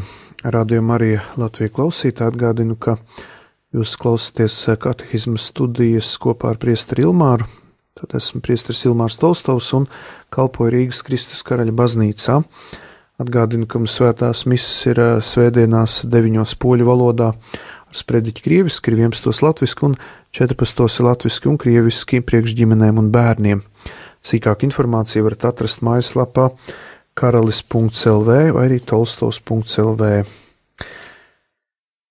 radījumi 0.47 0.93
arī 0.95 1.09
Latvijas 1.41 1.73
klausītāji, 1.75 2.31
atgādinu, 2.31 2.77
ka 2.79 2.93
jūs 3.75 3.97
klausāties 3.99 4.55
katehismas 4.79 5.49
studijas 5.51 6.13
kopā 6.23 6.53
ar 6.53 6.59
Priesteri 6.63 7.03
Ilmāru. 7.03 7.49
Tad 7.99 8.15
esmu 8.15 8.39
Priesteris 8.47 8.85
Ilmārs 8.87 9.19
Tolstovs 9.19 9.73
un 9.75 9.89
kalpoju 10.31 10.71
Rīgas 10.71 11.03
Kristus 11.03 11.43
karaļa 11.49 11.75
baznīcā. 11.81 12.37
Atgādinu, 13.21 13.67
ka 13.67 13.81
mums 13.83 13.97
svētās 13.99 14.45
misas 14.47 14.87
ir 14.87 15.03
svētdienās 15.19 16.05
deviņos 16.13 16.55
poļu 16.63 16.87
valodā 16.87 17.33
ar 17.35 17.99
sprediķi 17.99 18.45
krieviski, 18.47 18.93
ir 18.95 19.03
11. 19.03 19.43
latviski 19.43 19.89
un 19.89 19.97
14. 20.31 21.03
latviski 21.09 21.51
un 21.51 21.59
krieviski 21.59 22.23
priekš 22.23 22.55
ģimenēm 22.63 23.03
un 23.03 23.11
bērniem. 23.11 23.65
Sīkāk 24.23 24.63
informāciju 24.69 25.27
varat 25.27 25.49
atrast 25.51 25.83
mājaslapā 25.83 26.53
karalis.lv 27.19 28.37
vai 28.55 28.67
arī 28.69 28.79
tolstovs.lv. 28.85 30.11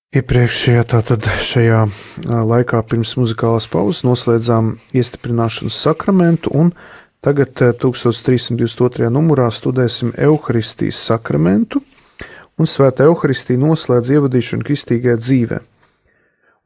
Iepriekšējā 0.10 0.84
tātad 0.90 1.28
šajā 1.46 1.84
laikā 2.26 2.80
pirms 2.90 3.12
muzikālās 3.20 3.68
pauzes 3.70 4.02
noslēdzām 4.08 4.72
iestiprināšanas 4.98 5.76
sakramentu, 5.86 6.50
un 6.50 6.72
tagad 7.22 7.54
1322. 7.54 9.12
numurā 9.14 9.52
studēsim 9.54 10.16
Euharistijas 10.18 10.98
sakramentu, 11.12 11.84
un 12.58 12.70
svētā 12.70 13.06
evaharistija 13.06 13.62
noslēdz 13.62 14.16
ievadīšanu 14.16 14.66
kristīgajā 14.66 15.20
dzīvē. 15.22 15.60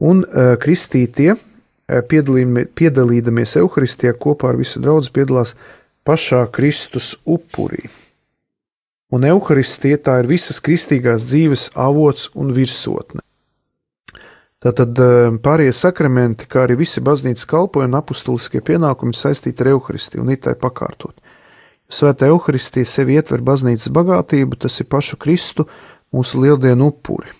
Un 0.07 0.23
uh, 0.23 0.53
kristītie, 0.63 1.35
piedalīdamies 1.91 3.57
evaharistijā 3.59 4.15
kopā 4.15 4.53
ar 4.53 4.61
visu 4.61 4.79
draugu, 4.81 5.11
piedalās 5.13 5.53
pašā 6.07 6.45
Kristus 6.55 7.17
upurī. 7.27 7.91
Un 9.13 9.27
evaharistija 9.29 9.99
tā 10.01 10.17
ir 10.23 10.29
visas 10.31 10.57
kristīgās 10.63 11.27
dzīves 11.27 11.67
avots 11.77 12.31
un 12.33 12.49
virsotne. 12.55 13.21
Tātad 14.63 14.97
pārējie 15.43 15.73
sakramenti, 15.75 16.47
kā 16.47 16.63
arī 16.63 16.79
visi 16.79 17.03
baznīcas 17.03 17.45
kalpojumi 17.51 17.91
un 17.91 17.99
apustuliskie 17.99 18.63
pienākumi 18.63 19.13
saistīti 19.17 19.61
ar 19.61 19.73
evaharistiju 19.73 20.23
un 20.23 20.31
itai 20.33 20.55
pakārtot. 20.57 21.13
Svētā 21.91 22.31
evaharistija 22.31 22.87
sevi 22.87 23.19
ietver 23.19 23.43
baznīcas 23.45 23.91
bagātību, 23.93 24.57
tas 24.65 24.79
ir 24.79 24.87
pašu 24.89 25.19
Kristu, 25.21 25.67
mūsu 26.15 26.41
lieldienu 26.41 26.89
upuri. 26.93 27.35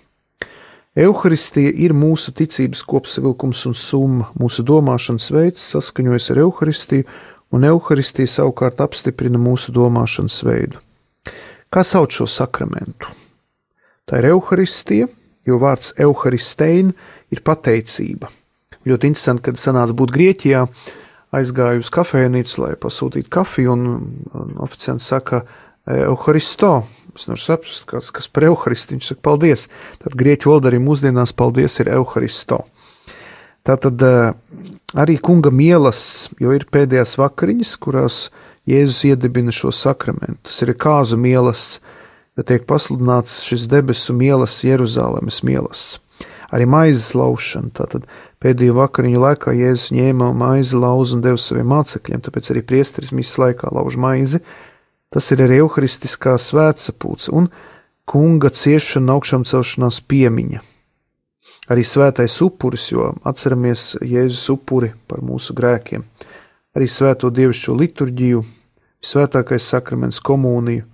Euharistija 0.94 1.72
ir 1.74 1.96
mūsu 1.98 2.36
ticības 2.38 2.84
kopsavilkums 2.86 3.63
un 3.65 3.74
summa, 3.74 4.27
mūsu 4.38 4.62
domāšanas 4.68 5.32
veids 5.34 5.63
saskaņojas 5.74 6.30
ar 6.36 6.44
evaharistiju, 6.44 7.08
un 7.56 7.65
evaharistija 7.72 8.30
savukārt 8.30 8.84
apstiprina 8.84 9.42
mūsu 9.42 9.74
domāšanas 9.74 10.44
veidu. 10.46 10.83
Kā 11.74 11.82
sauc 11.82 12.13
šo 12.13 12.27
sakramentu? 12.30 13.10
Tā 14.06 14.20
ir 14.20 14.30
evaharistija, 14.30 15.08
jo 15.48 15.58
vārds 15.58 15.96
evaharistein 15.98 16.92
ir 17.34 17.42
pateicība. 17.42 18.30
Ļoti 18.86 19.10
interesanti, 19.10 19.48
kad 19.48 19.58
sanāca 19.58 19.96
būt 19.98 20.13
Grieķijā, 20.13 20.68
aizgāju 21.34 21.82
uz 21.82 21.89
kafejnīcu, 21.96 22.60
lai 22.62 22.74
pasūtītu 22.77 23.32
kafiju, 23.34 23.74
un, 23.74 23.88
un 24.38 24.53
oficiants 24.62 25.08
saka, 25.10 25.42
Euharisto. 25.89 26.84
Es 27.13 27.25
nevaru 27.27 27.42
saprast, 27.42 27.88
kas, 27.89 28.12
kas 28.13 28.30
par 28.32 28.46
Euharistu. 28.48 28.96
Viņš 28.96 29.10
saka, 29.10 29.24
paldies. 29.25 29.65
Tad 30.03 30.15
grieķu 30.20 30.53
valodā 30.53 30.72
arī 30.72 30.80
mūsdienās 30.84 31.34
paldies 31.38 31.75
ir 31.82 31.89
Euharisto. 31.98 32.62
Tātad 33.68 34.06
eh, 34.06 34.32
arī 35.00 35.18
kunga 35.24 35.51
mielas, 35.53 36.30
jo 36.42 36.53
ir 36.56 36.68
pēdējās 36.72 37.18
vakariņas, 37.20 37.75
kurās 37.84 38.25
Jēzus 38.70 39.03
iedibina 39.10 39.51
šo 39.51 39.74
sakramentu. 39.75 40.39
Tas 40.48 40.62
ir 40.63 40.74
kāzu 40.79 41.20
mielasts, 41.20 41.82
ja 42.38 42.46
tiek 42.48 42.67
pasludināts 42.70 43.41
šis 43.48 43.67
debesu 43.72 44.15
mielasts, 44.15 44.63
Jeruzalemes 44.63 45.41
mielasts. 45.43 46.00
Arī 46.53 46.67
maizes 46.70 47.15
laušana, 47.17 47.74
tātad 47.74 48.05
Pēdējo 48.43 48.74
vakariņu 48.75 49.22
laikā 49.24 49.53
Jēzus 49.55 49.93
ņēma 49.96 50.34
maizi, 50.36 50.75
lauzu 50.75 51.15
un 51.15 51.22
deva 51.24 51.39
saviem 51.39 51.70
mācekļiem, 51.72 52.24
tāpēc 52.25 52.50
arī 52.51 52.63
priesteris 52.67 53.13
misijas 53.15 53.39
laikā 53.39 53.72
lauž 53.72 53.96
maizi. 53.96 54.41
Tas 55.13 55.29
ir 55.32 55.46
arī 55.46 55.62
evaharistiskā 55.62 56.34
svētsapulce 56.36 57.32
un 57.32 57.48
kunga 58.10 58.51
ciešana 58.51 59.15
augšām 59.15 59.46
celšanās 59.48 60.01
piemiņa. 60.12 60.60
Arī 61.72 61.86
svētais 61.88 62.36
upuris, 62.43 62.89
jo 62.91 63.13
atceramies 63.24 63.93
Jēzus 64.03 64.50
upuri 64.51 64.91
par 65.08 65.24
mūsu 65.24 65.55
grēkiem. 65.55 66.03
Arī 66.74 66.88
svēto 66.89 67.30
dievišķo 67.30 67.75
liturģiju, 67.77 68.44
svētākais 69.03 69.68
sakraments 69.70 70.22
komuniju. 70.24 70.88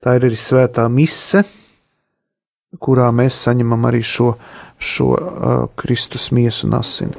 Tā 0.00 0.16
ir 0.16 0.26
arī 0.28 0.36
svētā 0.36 0.86
mise, 0.92 1.44
kurā 2.80 3.08
mēs 3.12 3.38
saņemam 3.44 3.88
arī 3.88 4.02
šo 4.04 4.34
šo 4.80 5.06
uh, 5.06 5.68
Kristus 5.76 6.30
miesu 6.30 6.66
un 6.66 6.78
asini. 6.80 7.16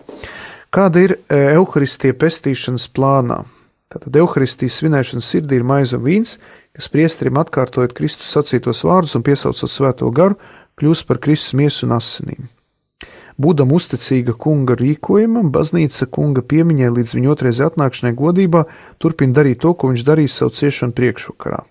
Kāda 0.72 1.04
ir 1.04 1.18
evaharistija 1.30 2.16
pestīšanas 2.18 2.88
plānā? 2.96 3.42
Tātad 3.92 4.16
evaharistijas 4.16 4.80
svinēšanas 4.80 5.30
sirdī 5.34 5.60
ir 5.60 5.68
maize 5.68 5.98
un 5.98 6.06
vīns, 6.06 6.38
kas 6.72 6.88
priesterim 6.90 7.38
atkārtojot 7.42 7.94
Kristus 7.98 8.32
sacītos 8.32 8.86
vārdus 8.88 9.18
un 9.20 9.26
piesaucot 9.28 9.70
svēto 9.70 10.08
garu, 10.16 10.40
kļūst 10.80 11.08
par 11.10 11.20
Kristus 11.22 11.58
miesu 11.60 11.86
un 11.90 11.98
asinīm. 11.98 12.48
Būdam 13.42 13.72
uzticīga 13.74 14.36
kunga 14.38 14.76
rīkojumam, 14.78 15.50
baznīca 15.56 16.08
kunga 16.14 16.44
piemiņai 16.46 16.92
līdz 16.98 17.16
viņa 17.18 17.32
otrreiz 17.32 17.62
atnākšanai 17.66 18.14
godībā 18.18 18.66
turpina 19.02 19.40
darīt 19.40 19.64
to, 19.64 19.74
ko 19.74 19.92
viņš 19.92 20.04
darīs 20.06 20.36
savu 20.38 20.54
ciešanu 20.58 20.94
priekšvakarā. 20.98 21.64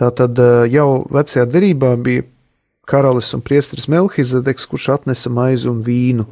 Tātad 0.00 0.38
jau 0.72 0.90
vecajā 1.12 1.46
derībā 1.48 1.94
bija 2.00 2.24
karalis 2.90 3.34
un 3.36 3.42
priesteris 3.44 3.88
Melhizedeks, 3.88 4.66
kurš 4.66 4.88
atnesa 4.96 5.30
maizi 5.32 5.68
un 5.70 5.82
vīnu 5.86 6.26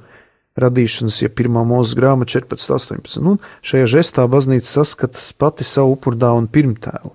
radīšanas, 0.59 1.21
ja 1.23 1.31
pirmā 1.31 1.63
mūzes 1.69 1.95
grāmata 1.99 2.39
14, 2.41 2.73
18. 2.75 3.21
Un 3.23 3.39
šajā 3.63 3.91
žestā 3.93 4.25
baznīca 4.31 4.81
saskatās 4.81 5.31
pati 5.39 5.67
savu 5.67 5.95
upurdāvu 5.95 6.43
un 6.43 6.49
pirmtēvu. 6.51 7.13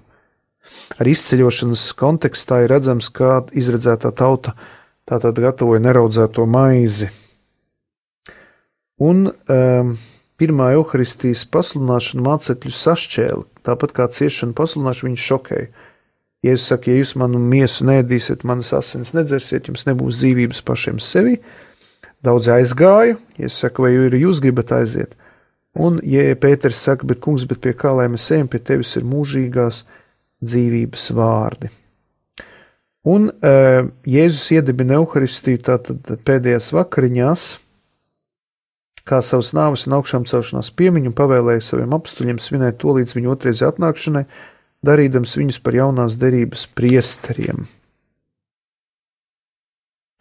Ar 1.02 1.10
izceļošanas 1.10 1.84
kontekstā 2.00 2.64
ir 2.64 2.72
redzams, 2.72 3.10
kā 3.12 3.42
izredzētā 3.52 4.14
tauta 4.16 4.54
tātad 5.10 5.40
gatavoja 5.44 5.82
neraudzēto 5.84 6.46
maizi. 6.50 7.10
Un 9.04 9.26
um, 9.30 9.96
pirmā 10.40 10.70
evaharistijas 10.76 11.44
pasludināšana 11.52 12.24
mācekļu 12.28 12.72
sašķēla, 12.78 13.44
tāpat 13.68 13.96
kā 13.98 14.08
ciešana 14.14 14.56
pasludināšana 14.58 15.10
viņu 15.10 15.24
šokēja. 15.24 15.68
Jēzus 16.44 16.70
saka, 16.74 16.92
ja 16.92 17.00
jūs 17.00 17.14
manu 17.20 17.40
miesu 17.40 17.86
nēdīsiet, 17.88 18.44
manas 18.48 18.74
asins 18.76 19.14
nedzersiet, 19.16 19.70
jums 19.70 19.86
nebūs 19.88 20.20
dzīvības 20.20 20.60
pašiem 20.68 21.00
sevi. 21.00 21.38
Daudz 22.24 22.50
aizgāju, 22.52 23.20
Jēzus 23.40 23.62
saka, 23.66 23.86
vai 23.86 23.94
jūs 23.96 24.44
gribat 24.44 24.76
aiziet? 24.76 25.16
Un, 25.74 25.98
ja 26.06 26.36
Pēters 26.38 26.84
saka, 26.84 27.08
bet 27.10 27.24
kungs, 27.24 27.48
bet 27.50 27.64
pie 27.64 27.74
kā 27.74 27.96
lai 27.98 28.10
mēs 28.12 28.28
ejam, 28.36 28.52
pie 28.52 28.60
tevis 28.62 28.94
ir 29.00 29.08
mūžīgās 29.10 29.86
dzīvības 30.44 31.08
vārdi. 31.18 31.72
Un 33.04 33.28
uh, 33.28 33.90
Jēzus 34.08 34.46
iedibina 34.56 34.96
Euharistiju 35.02 35.60
tātad 35.66 36.08
pēdējās 36.24 36.72
vakariņās, 36.72 37.44
kā 39.04 39.20
savas 39.20 39.52
nāves 39.56 39.84
un 39.90 39.98
augšām 39.98 40.28
celšanās 40.30 40.72
piemiņu, 40.80 41.12
pavēlēja 41.18 41.66
saviem 41.68 41.96
apstuļiem 41.98 42.40
svinēt 42.40 42.80
to 42.80 42.96
līdz 42.96 43.18
viņa 43.18 43.32
otrreiz 43.34 43.64
atnākšanai, 43.68 44.24
darīdams 44.88 45.36
viņus 45.40 45.60
par 45.64 45.76
jaunās 45.76 46.16
derības 46.20 46.64
priesteriem. 46.72 47.66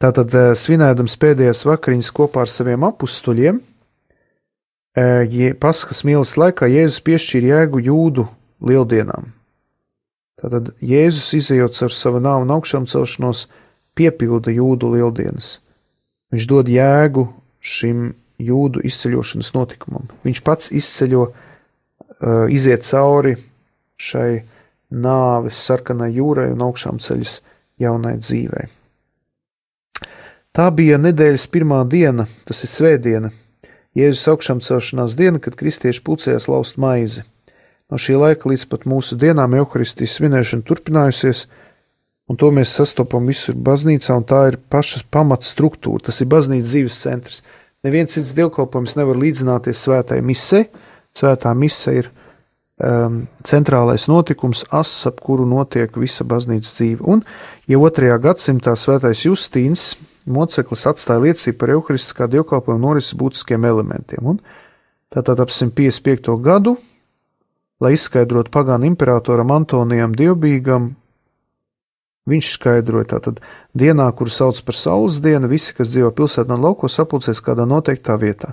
Tātad, 0.02 0.34
eh, 0.34 0.50
svinēdams 0.58 1.14
pēdējās 1.22 1.62
vakariņas 1.68 2.10
kopā 2.10 2.42
ar 2.42 2.50
saviem 2.50 2.82
apstuļiem, 2.82 3.60
eh, 4.96 5.54
Paskas 5.54 6.02
mīlestības 6.02 6.40
laikā 6.42 6.66
Jēzus 6.66 7.04
piešķīra 7.06 7.46
jēgu 7.54 7.84
jūdu 7.86 8.26
lieldienām. 8.60 9.30
Tātad 10.42 10.72
Jēzus 10.82 11.30
izējot 11.38 11.78
ar 11.86 11.94
savu 11.94 12.18
nāvu 12.22 12.46
un 12.46 12.54
augšām 12.56 12.88
celšanos, 12.90 13.46
piepilda 13.94 14.50
jūdu 14.50 14.90
lieldienas. 14.96 15.60
Viņš 16.32 16.48
dod 16.50 16.70
jēgu 16.72 17.28
šim 17.62 18.10
jūdu 18.42 18.82
izceļošanas 18.88 19.52
notikumam. 19.54 20.08
Viņš 20.26 20.42
pats 20.42 20.72
izceļo, 20.74 21.28
uh, 21.30 22.44
iziet 22.50 22.82
cauri 22.88 23.36
šai 24.02 24.42
nāves 24.90 25.60
sarkanai 25.62 26.10
jūrai 26.16 26.50
un 26.52 26.64
augšām 26.66 26.98
ceļas 27.02 27.38
jaunai 27.80 28.16
dzīvei. 28.18 28.66
Tā 30.52 30.66
bija 30.74 30.98
nedēļas 31.00 31.46
pirmā 31.52 31.80
diena, 31.88 32.26
tas 32.48 32.64
ir 32.66 32.72
svētdiena, 32.72 33.30
Jēzus 33.96 34.24
augšām 34.32 34.60
celšanās 34.64 35.14
diena, 35.18 35.36
kad 35.40 35.56
kristieši 35.60 36.00
pulcējās 36.04 36.48
laust 36.48 36.78
maizi. 36.80 37.26
No 37.92 37.98
šī 38.00 38.16
laika 38.16 38.48
līdz 38.48 38.62
pat 38.72 38.86
mūsu 38.88 39.18
dienām 39.20 39.52
evaharistijas 39.52 40.14
svinēšana 40.16 40.64
turpinājusies, 40.64 41.42
un 42.32 42.38
to 42.40 42.48
mēs 42.56 42.72
sastopam 42.72 43.26
visur 43.28 43.58
baznīcā, 43.60 44.14
un 44.16 44.24
tā 44.24 44.46
ir 44.48 44.56
pašas 44.72 45.04
pamatstruktūra, 45.12 46.06
tas 46.06 46.22
ir 46.24 46.30
baznīcas 46.32 46.70
dzīves 46.70 47.00
centrs. 47.04 47.42
Neviens 47.84 48.14
cits 48.14 48.30
dievkalpojums 48.38 48.96
nevar 48.96 49.18
līdzināties 49.20 49.82
svētai 49.84 50.22
misē, 50.24 50.62
svētā 51.18 51.52
mise 51.58 51.92
ir 51.98 52.08
um, 52.80 53.18
centrālais 53.44 54.06
notikums, 54.08 54.62
ass, 54.72 55.02
ap 55.10 55.20
kuru 55.20 55.44
notiek 55.50 55.92
visa 56.00 56.24
baznīcas 56.24 56.72
dzīve. 56.78 57.04
Un, 57.04 57.20
ja 57.68 57.80
otrajā 57.82 58.16
gadsimtā 58.24 58.72
svētais 58.78 59.26
Justīns 59.26 59.98
moceklis 60.24 60.86
atstāja 60.88 61.26
liecību 61.26 61.60
par 61.60 61.74
evaharistiskā 61.74 62.30
dievkalpojuma 62.38 62.86
norises 62.86 63.18
būtiskiem 63.20 63.68
elementiem. 63.68 64.32
Un, 64.32 64.40
tātad 65.12 65.44
ap 65.44 65.52
155. 65.52 66.38
gadu, 66.40 66.78
lai 67.82 67.96
izskaidrotu 67.96 68.52
pagānu 68.54 68.86
imperatoram 68.92 69.50
Antonijam 69.50 70.14
Dievbijam, 70.14 70.92
viņš 72.30 72.50
skaidroja, 72.56 73.08
tātad 73.16 73.40
dienā, 73.74 74.06
kuru 74.14 74.30
sauc 74.30 74.60
par 74.62 74.78
saules 74.78 75.18
dienu, 75.24 75.50
visi, 75.50 75.74
kas 75.74 75.90
dzīvo 75.90 76.12
pilsētā 76.14 76.54
un 76.54 76.62
laukos, 76.62 76.94
sapulcēs 76.98 77.42
kādā 77.42 77.66
noteiktā 77.66 78.16
vietā. 78.20 78.52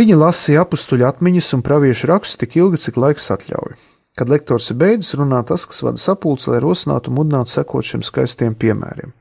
Viņi 0.00 0.16
lasīja 0.16 0.62
apstuļu 0.64 1.04
atmiņas 1.04 1.50
un 1.58 1.64
praviešu 1.66 2.08
rakstus 2.08 2.40
tik 2.40 2.56
ilgi, 2.56 2.80
cik 2.86 2.96
laiks 2.96 3.28
atļauj. 3.34 3.74
Kad 4.16 4.28
lektors 4.32 4.70
ir 4.72 4.78
beidzis, 4.80 5.16
runā 5.16 5.42
tas, 5.48 5.66
kas 5.68 5.82
vada 5.84 6.00
sapulci, 6.00 6.48
lai 6.52 6.60
rosinātu 6.64 7.12
un 7.12 7.18
mudinātu 7.18 7.52
sekot 7.52 7.84
šiem 7.84 8.04
skaistiem 8.04 8.56
piemēriem. 8.56 9.12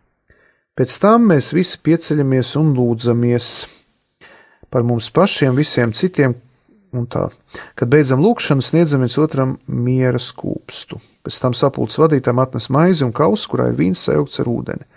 Pēc 0.80 0.96
tam 1.04 1.28
mēs 1.32 1.52
visi 1.56 1.80
pieceļamies 1.84 2.54
un 2.60 2.72
lūdzamies 2.78 3.48
par 4.72 4.88
mums 4.88 5.10
pašiem, 5.12 5.56
visiem 5.60 5.92
citiem, 5.96 6.38
un 6.96 7.08
tā. 7.10 7.28
Kad 7.80 7.92
beidzam 7.92 8.22
lūkšanu, 8.24 8.64
sniedzam 8.66 9.04
viens 9.04 9.18
otram 9.22 9.56
miera 9.68 10.20
skūpstu. 10.22 11.00
Pēc 11.26 11.40
tam 11.44 11.56
sapulces 11.58 12.00
vadītājiem 12.02 12.42
atnes 12.44 12.70
maizi 12.74 13.06
un 13.08 13.14
kausu, 13.16 13.50
kurā 13.52 13.70
ir 13.72 13.78
vīns 13.80 14.04
sajaukts 14.08 14.42
ar 14.44 14.50
ūdeni. 14.52 14.88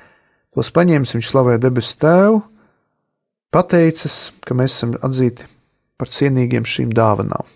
Tos 0.54 0.70
paņēmis, 0.74 1.14
viņš 1.16 1.30
slavē 1.30 1.56
debesu 1.62 1.96
tēvu, 2.02 2.42
pateicis, 3.54 4.18
ka 4.46 4.56
mēs 4.58 4.76
esam 4.76 4.94
atzīti 5.02 5.48
par 5.98 6.10
cienīgiem 6.10 6.66
šīm 6.66 6.92
dāvanām. 6.94 7.46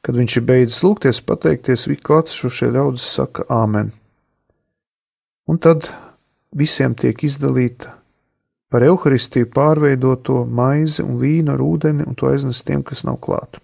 Kad 0.00 0.16
viņš 0.16 0.36
ir 0.40 0.44
beidzis 0.48 0.82
lūgties, 0.84 1.20
pateikties, 1.28 1.86
visi 1.90 2.04
klātsošie 2.04 2.70
ļaudis 2.72 3.08
saka 3.18 3.44
Āmen. 3.52 3.92
Un 5.50 5.58
tad 5.60 5.90
visiem 6.56 6.94
tiek 6.96 7.20
izdalīta 7.26 7.99
par 8.70 8.84
evaharistiju 8.86 9.50
pārveidoto 9.50 10.44
maizi 10.46 11.02
un 11.02 11.18
vīnu 11.20 11.56
ar 11.56 11.64
ūdeni, 11.64 12.06
un 12.06 12.16
to 12.18 12.30
aiznes 12.30 12.62
tiem, 12.62 12.84
kas 12.86 13.02
nav 13.06 13.18
klāt. 13.22 13.58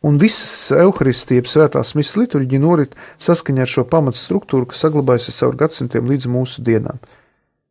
Un 0.00 0.16
visas 0.16 0.70
evaharistības 0.72 1.56
svētās 1.56 1.90
misijas 1.98 2.22
liturģija 2.22 2.62
norit 2.62 2.94
saskaņā 3.20 3.66
ar 3.66 3.68
šo 3.68 3.84
pamatstruktūru, 3.90 4.70
kas 4.70 4.86
saglabājusies 4.86 5.42
caur 5.42 5.58
gadsimtiem 5.60 6.06
līdz 6.08 6.30
mūsu 6.32 6.64
dienām. 6.64 7.02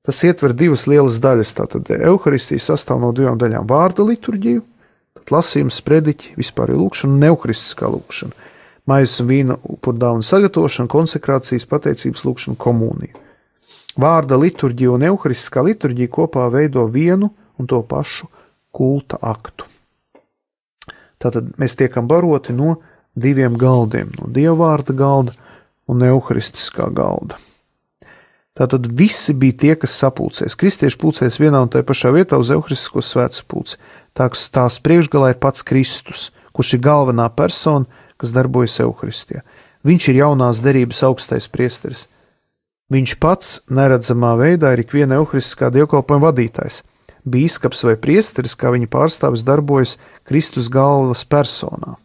Tas 0.06 0.22
ietver 0.28 0.54
divas 0.54 0.86
lielas 0.90 1.18
daļas. 1.24 1.56
Tātad 1.58 1.90
evaharistija 1.96 2.62
sastāv 2.62 3.02
no 3.02 3.10
divām 3.18 3.40
daļām- 3.42 3.66
vārda 3.74 4.06
liturģiju, 4.06 4.62
lasījums, 5.30 5.80
sprediķi, 5.82 6.36
vispār 6.38 6.74
lūkšana 6.74 7.14
un 7.14 7.20
neuharistiskā 7.24 7.90
lūkšana, 7.90 8.34
maizes 8.90 9.22
un 9.22 9.28
vīna 9.28 9.58
upurdāvana 9.62 10.26
sagatavošana, 10.26 10.90
konsekrācijas, 10.90 11.66
pateicības 11.70 12.26
lūkšana, 12.26 12.58
komunija. 12.58 13.29
Vārda 14.00 14.38
liturģija 14.40 14.94
un 14.96 15.04
evaharistiskā 15.10 15.64
liturģija 15.66 16.12
kopā 16.14 16.46
veido 16.54 16.86
vienu 16.88 17.34
un 17.60 17.68
to 17.68 17.82
pašu 17.84 18.30
kulta 18.72 19.20
aktu. 19.22 19.68
Tātad 21.20 21.52
mēs 21.60 21.76
tiekam 21.76 22.08
baroti 22.08 22.56
no 22.56 22.78
diviem 23.20 23.58
galdiem, 23.60 24.14
no 24.16 24.30
dievvvārda 24.32 24.96
galda 24.96 25.36
un 25.90 26.06
evaharistiskā 26.06 26.88
galda. 26.96 27.40
Tātad 28.60 28.90
visi 28.92 29.34
bija 29.40 29.56
tie, 29.56 29.74
kas 29.80 29.96
sapulcēs. 30.02 30.58
Kristieši 30.60 31.00
pulcēs 31.00 31.40
vienā 31.40 31.62
un 31.64 31.72
tajā 31.72 31.86
pašā 31.88 32.12
vietā 32.16 32.40
uz 32.40 32.52
evaharistisko 32.52 33.04
svētku 33.04 33.46
pulci. 33.52 33.78
Tās, 34.18 34.48
tās 34.52 34.80
priekšgalā 34.84 35.34
ir 35.34 35.40
pats 35.40 35.64
Kristus, 35.64 36.30
kurš 36.56 36.76
ir 36.76 36.84
galvenā 36.84 37.30
persona, 37.36 37.88
kas 38.20 38.34
darbojas 38.36 38.80
evaharistijā. 38.84 39.46
Viņš 39.88 40.10
ir 40.12 40.20
jaunās 40.20 40.60
derības 40.64 41.04
augstais 41.08 41.48
priesteris. 41.48 42.08
Viņš 42.90 43.16
pats 43.22 43.60
neredzamā 43.70 44.34
veidā 44.40 44.74
ir 44.74 44.82
ikviena 44.82 45.20
evaharistiskā 45.20 45.70
dievkalpojuma 45.74 46.32
vadītājs. 46.32 46.82
Bīskaps 47.30 47.84
vai 47.86 47.94
priesteris, 48.02 48.56
kā 48.58 48.72
viņa 48.74 48.90
pārstāvis, 48.90 49.46
darbojas 49.46 49.98
Kristus 50.26 50.72
galvas 50.74 51.22
personā. 51.30 52.00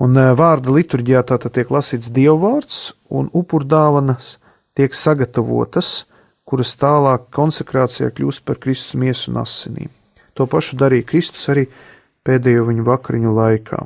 Un 0.00 0.16
e, 0.16 0.26
vārda 0.36 0.74
liturģijā 0.74 1.22
tātad 1.32 1.54
tiek 1.56 1.72
lasīts 1.72 2.12
dievvvārds, 2.12 2.82
un 3.08 3.30
upurdāvanas 3.36 4.34
tiek 4.76 4.96
sagatavotas, 4.96 6.04
kuras 6.44 6.74
tālāk 6.80 7.30
konsekrācijā 7.32 8.10
kļūst 8.16 8.44
par 8.44 8.60
Kristus 8.60 8.98
miesu 9.00 9.30
un 9.32 9.40
asinīm. 9.40 9.90
To 10.36 10.48
pašu 10.50 10.76
darīja 10.80 11.08
Kristus 11.08 11.48
arī 11.52 11.66
pēdējo 12.26 12.66
viņa 12.68 12.86
vakariņu 12.86 13.36
laikā. 13.36 13.84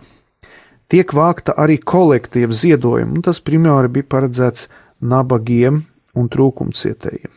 Tiek 0.90 1.14
vākta 1.16 1.54
arī 1.58 1.78
kolektīva 1.80 2.54
ziedojuma, 2.54 3.16
un 3.18 3.24
tas 3.24 3.40
primāri 3.42 3.90
bija 3.90 4.10
paredzēts 4.14 4.68
nabagiem 5.04 5.82
un 6.14 6.30
trūkumcietējiem. 6.30 7.32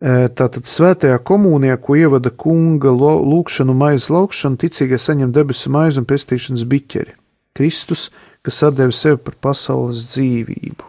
Tātad 0.00 0.64
svētajā 0.64 1.18
komunijā, 1.28 1.76
ko 1.76 1.96
ievada 1.98 2.30
kunga 2.32 2.92
lūgšanu 2.96 3.74
maizes 3.76 4.08
laukšanu, 4.08 4.56
ticīgie 4.62 4.96
saņem 4.96 5.32
debesu 5.36 5.72
maizi 5.72 6.00
un 6.00 6.06
pestīšanas 6.08 6.64
biķeri. 6.68 7.12
Kristus, 7.56 8.08
kas 8.40 8.62
atdeva 8.64 8.94
sevi 8.96 9.18
par 9.20 9.36
pasaules 9.44 10.06
dzīvību. 10.14 10.86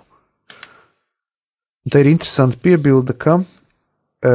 Un 1.82 1.92
te 1.92 2.00
ir 2.00 2.12
interesanti 2.12 2.62
piebilda, 2.62 3.18
ka 3.18 3.42
e, 3.42 4.34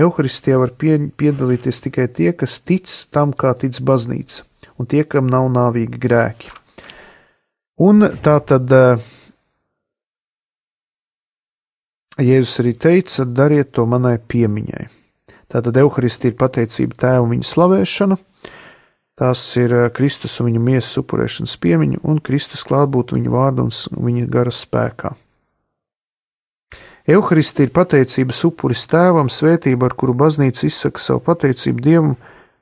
Euharistijā 0.00 0.56
var 0.62 0.72
pie, 0.78 0.94
piedalīties 1.18 1.82
tikai 1.84 2.06
tie, 2.14 2.30
kas 2.32 2.60
tic 2.62 2.88
tam, 3.12 3.34
kā 3.34 3.52
tic 3.58 3.82
baznīca, 3.84 4.46
un 4.78 4.88
tie, 4.88 5.02
kam 5.04 5.28
nav 5.28 5.50
nāvīgi 5.52 6.00
grēki. 6.00 6.54
Un 7.84 8.06
tā 8.22 8.38
tad 8.46 8.70
Jēzus 12.24 12.60
arī 12.62 12.74
teica, 12.76 13.24
dariet 13.24 13.72
to 13.76 13.86
manai 13.88 14.18
piemiņai. 14.18 14.88
Tātad 15.50 15.78
evaharistija 15.80 16.30
ir 16.30 16.38
pateicība 16.38 16.98
tēvam 17.00 17.32
viņa 17.34 17.48
slavēšana, 17.48 18.18
tās 19.18 19.42
ir 19.58 19.74
eh, 19.74 19.88
Kristus 19.94 20.36
un 20.40 20.50
viņa 20.50 20.62
miesas 20.62 21.00
upurēšanas 21.02 21.56
piemiņa 21.62 22.04
un 22.06 22.20
Kristus 22.22 22.62
klātbūt 22.68 23.16
viņa 23.16 23.32
vārdu 23.34 23.66
un 23.66 24.06
viņa 24.06 24.28
gara 24.30 24.54
spēkā. 24.54 25.16
Euharistija 27.10 27.66
ir 27.66 27.72
pateicības 27.74 28.44
upuris 28.46 28.84
tēvam, 28.86 29.30
svētība, 29.32 29.88
ar 29.88 29.96
kuru 29.98 30.14
baznīca 30.14 30.66
izsaka 30.68 31.02
savu 31.02 31.22
pateicību 31.26 31.82
Dievam 31.82 32.14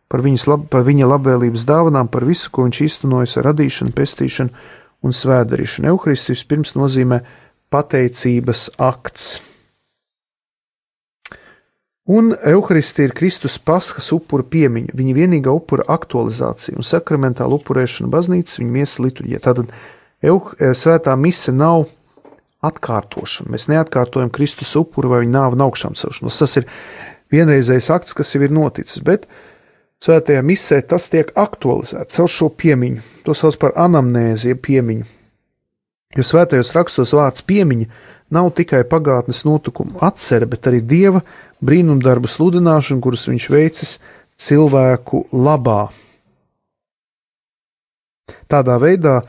par, 0.08 0.22
lab, 0.24 0.64
par 0.72 0.86
viņa 0.86 1.08
labvēlības 1.10 1.66
dāvanām, 1.68 2.08
par 2.08 2.24
visu, 2.24 2.48
ko 2.50 2.64
viņš 2.64 2.80
iztenojas 2.86 3.36
ar 3.36 3.50
radīšanu, 3.50 3.92
pestīšanu 3.92 4.64
un 5.04 5.14
svētdarīšanu. 5.14 5.90
Euharistija 5.92 6.38
vispirms 6.38 6.72
nozīmē 6.78 7.20
pateicības 7.72 8.68
akts. 8.78 9.38
Un 12.08 12.32
evaharistija 12.32 13.10
ir 13.10 13.12
Kristus 13.12 13.58
paskas 13.60 14.06
upura 14.16 14.46
piemiņa, 14.48 14.94
viņa 14.96 15.14
vienīgā 15.16 15.52
upura 15.52 15.84
aktualizācija 15.92 16.78
un 16.80 16.86
sakramentāla 16.88 17.58
upurēšana 17.58 18.08
baznīcas 18.08 18.62
viņa 18.62 18.72
miesas 18.72 19.02
liturģijā. 19.04 19.42
Tātad 19.44 19.68
euh, 19.68 20.32
eh, 20.32 20.72
svētā 20.72 21.12
mise 21.20 21.52
nav 21.52 21.84
atkārtošana. 22.64 23.52
Mēs 23.52 23.68
neatkārtojam 23.68 24.32
Kristus 24.32 24.72
upuru 24.80 25.12
vai 25.12 25.20
viņa 25.26 25.34
nāvu 25.34 25.58
un 25.58 25.66
augšām 25.66 25.98
celšanos. 26.00 26.40
Tas 26.40 26.56
ir 26.62 26.66
vienreizējs 27.34 27.90
akts, 27.92 28.16
kas 28.16 28.32
jau 28.32 28.40
ir 28.46 28.56
noticis, 28.56 29.04
bet 29.04 29.28
svētajā 30.00 30.40
misē 30.48 30.80
tas 30.88 31.10
tiek 31.12 31.30
aktualizēts 31.36 32.16
caur 32.16 32.32
šo 32.32 32.48
piemiņu. 32.56 33.04
To 33.28 33.36
sauc 33.36 33.60
par 33.60 33.76
anamnēzi, 33.76 34.56
piemiņu. 34.64 35.17
Jo 36.16 36.24
svētajos 36.24 36.72
rakstos 36.72 37.12
vārds 37.12 37.44
piemiņa 37.44 37.88
nav 38.32 38.50
tikai 38.56 38.80
pagātnes 38.88 39.42
notikumu 39.48 40.00
atcere, 40.04 40.48
bet 40.48 40.68
arī 40.68 40.80
dieva 40.80 41.20
brīnumdarbu 41.64 42.30
sludināšanu, 42.30 43.02
kurus 43.04 43.26
viņš 43.28 43.48
veicis 43.52 43.96
cilvēku 44.40 45.26
labā. 45.32 45.88
Tādā 48.48 48.78
veidā, 48.80 49.20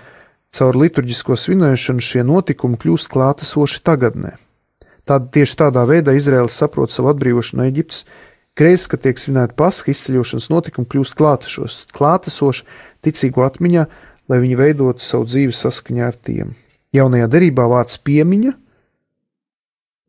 caur 0.55 0.77
liturģisko 0.79 1.35
svinēšanu, 1.35 2.03
šie 2.03 2.23
notikumi 2.27 2.79
kļūst 2.79 3.11
klātesoši 3.11 3.83
tagadnē. 3.83 4.37
Tād, 5.07 5.31
tieši 5.33 5.57
tādā 5.59 5.83
veidā 5.89 6.13
Izraels 6.15 6.55
saprot 6.55 6.93
savu 6.93 7.11
atbrīvošanu 7.11 7.63
no 7.63 7.67
Eģiptes. 7.67 8.05
Kreis, 8.59 8.85
kad 8.91 9.03
tiek 9.03 9.19
svinēta 9.19 9.55
pasaka 9.57 9.91
izceļošanas 9.93 10.49
notikumi, 10.51 10.87
kļūst 10.91 11.15
klātesoši 11.95 12.65
ticīgo 13.03 13.45
atmiņā, 13.47 13.85
lai 14.29 14.41
viņi 14.43 14.59
veidotu 14.59 15.03
savu 15.03 15.27
dzīvi 15.27 15.55
saskaņā 15.55 16.09
ar 16.11 16.19
tiem. 16.19 16.57
Jaunajā 16.95 17.27
derībā 17.29 17.67
vārds 17.69 17.99
piemiņa 18.01 18.55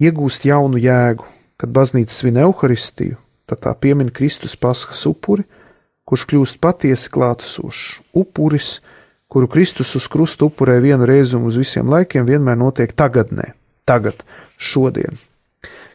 iegūst 0.00 0.46
jaunu 0.48 0.80
jēgu. 0.80 1.26
Kad 1.60 1.74
baznīca 1.76 2.14
svin 2.14 2.38
evaharistiju, 2.40 3.18
tad 3.44 3.60
tā 3.66 3.74
piemin 3.76 4.08
Kristus 4.16 4.54
paskas 4.56 5.02
upuri, 5.04 5.44
kurš 6.08 6.24
kļūst 6.30 6.56
patiesi 6.64 7.10
klātesošs. 7.12 7.98
Upuris, 8.16 8.78
kuru 9.28 9.50
Kristus 9.52 9.92
uz 9.98 10.06
krusta 10.08 10.48
upurē 10.48 10.78
vienu 10.80 11.04
reizi 11.04 11.36
un 11.36 11.44
uz 11.50 11.60
visiem 11.60 11.92
laikiem, 11.92 12.24
vienmēr 12.24 12.56
notiek 12.56 12.96
tagadnē, 12.96 13.52
tagad, 13.84 14.24
šodien. 14.56 15.20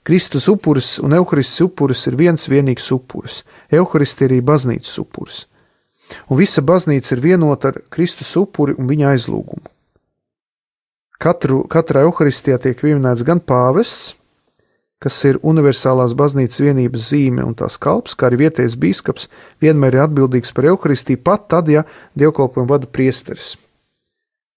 Kristus 0.05 0.45
upuris 0.53 0.99
un 1.01 1.17
evaharistis 1.17 1.65
upuris 1.65 2.05
ir 2.05 2.19
viens 2.19 2.45
vienīgs 2.45 2.91
upuris. 2.93 3.41
Evaharistija 3.73 4.29
ir 4.29 4.35
arī 4.35 4.43
baznīcas 4.45 4.99
upuris. 5.01 5.47
Un 6.29 6.37
visa 6.37 6.61
baznīca 6.61 7.15
ir 7.15 7.25
vienota 7.25 7.73
ar 7.73 7.81
Kristus 7.89 8.35
upuri 8.37 8.77
un 8.77 8.85
viņa 8.85 9.15
aizlūgumu. 9.15 9.65
Katru, 11.21 11.63
katrā 11.71 12.03
evaharistijā 12.03 12.57
tiek 12.59 12.79
pieminēts 12.81 13.23
gan 13.27 13.39
pāvests, 13.39 14.15
kas 14.99 15.17
ir 15.27 15.37
universālās 15.45 16.15
baznīcas 16.17 16.63
vienības 16.63 17.09
zīme 17.11 17.43
un 17.45 17.53
tās 17.57 17.77
kalps, 17.81 18.15
kā 18.17 18.29
arī 18.29 18.45
vietējais 18.45 18.77
biskups, 18.79 19.29
vienmēr 19.63 19.95
ir 19.95 20.05
atbildīgs 20.07 20.51
par 20.55 20.67
evaharistiju, 20.71 21.21
pat 21.23 21.47
tad, 21.51 21.69
ja 21.71 21.85
dievkalpojumu 22.19 22.71
vada 22.71 22.89
priesteris. 22.89 23.53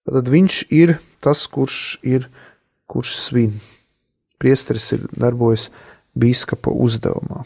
Tad 0.09 0.31
viņš 0.31 0.63
ir 0.73 0.97
tas, 1.23 1.45
kurš 1.47 1.99
ir, 2.07 2.27
kurš 2.89 3.13
svin. 3.19 3.53
Priesteris 4.41 4.89
ir 4.95 5.05
darbojas 5.13 5.69
biskupa 6.17 6.73
uzdevumā. 6.73 7.45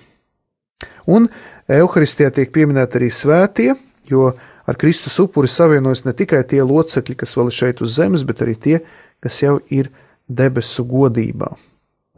Un 1.09 1.27
evaharistijā 1.67 2.31
tiek 2.33 2.53
pieminēti 2.55 3.01
arī 3.01 3.11
svētie, 3.11 3.73
jo 4.09 4.31
ar 4.65 4.79
Kristus 4.79 5.19
upuri 5.19 5.51
savienojas 5.51 6.05
ne 6.07 6.13
tikai 6.15 6.43
tie 6.47 6.63
locekļi, 6.63 7.17
kas 7.19 7.35
vēl 7.35 7.51
ir 7.51 7.57
šeit 7.57 7.83
uz 7.83 7.97
zemes, 7.97 8.23
bet 8.23 8.45
arī 8.45 8.55
tie, 8.55 8.77
kas 8.79 9.02
jau 9.43 9.59
ir 9.71 9.91
debesu 10.27 10.85
godībā. 10.87 11.53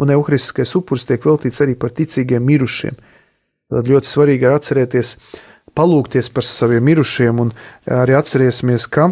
Un 0.01 0.11
evaharistiskais 0.11 0.75
upuris 0.75 1.05
tiek 1.07 1.23
veltīts 1.23 1.61
arī 1.63 1.75
par 1.79 1.93
ticīgiem 1.95 2.43
mirušiem. 2.43 2.97
Tad 3.71 3.87
ļoti 3.89 4.09
svarīgi 4.09 4.45
ir 4.45 4.55
atcerēties 4.55 5.15
palūkties 5.75 6.29
par 6.35 6.45
saviem 6.47 6.83
mirušiem, 6.85 7.39
un 7.41 7.53
arī 7.89 8.17
atcerēsimies, 8.17 8.87
ka 8.91 9.09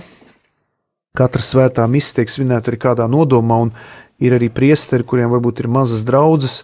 katra 1.17 1.43
svētā 1.43 1.85
misija 1.89 2.21
tiek 2.21 2.31
svinēta 2.33 2.71
arī 2.71 2.79
kādā 2.81 3.07
nodomā, 3.09 3.59
un 3.67 3.73
ir 4.23 4.35
arī 4.37 4.49
priesteri, 4.53 5.05
kuriem 5.07 5.31
varbūt 5.33 5.63
ir 5.63 5.71
mazas 5.71 6.03
draudzes, 6.07 6.63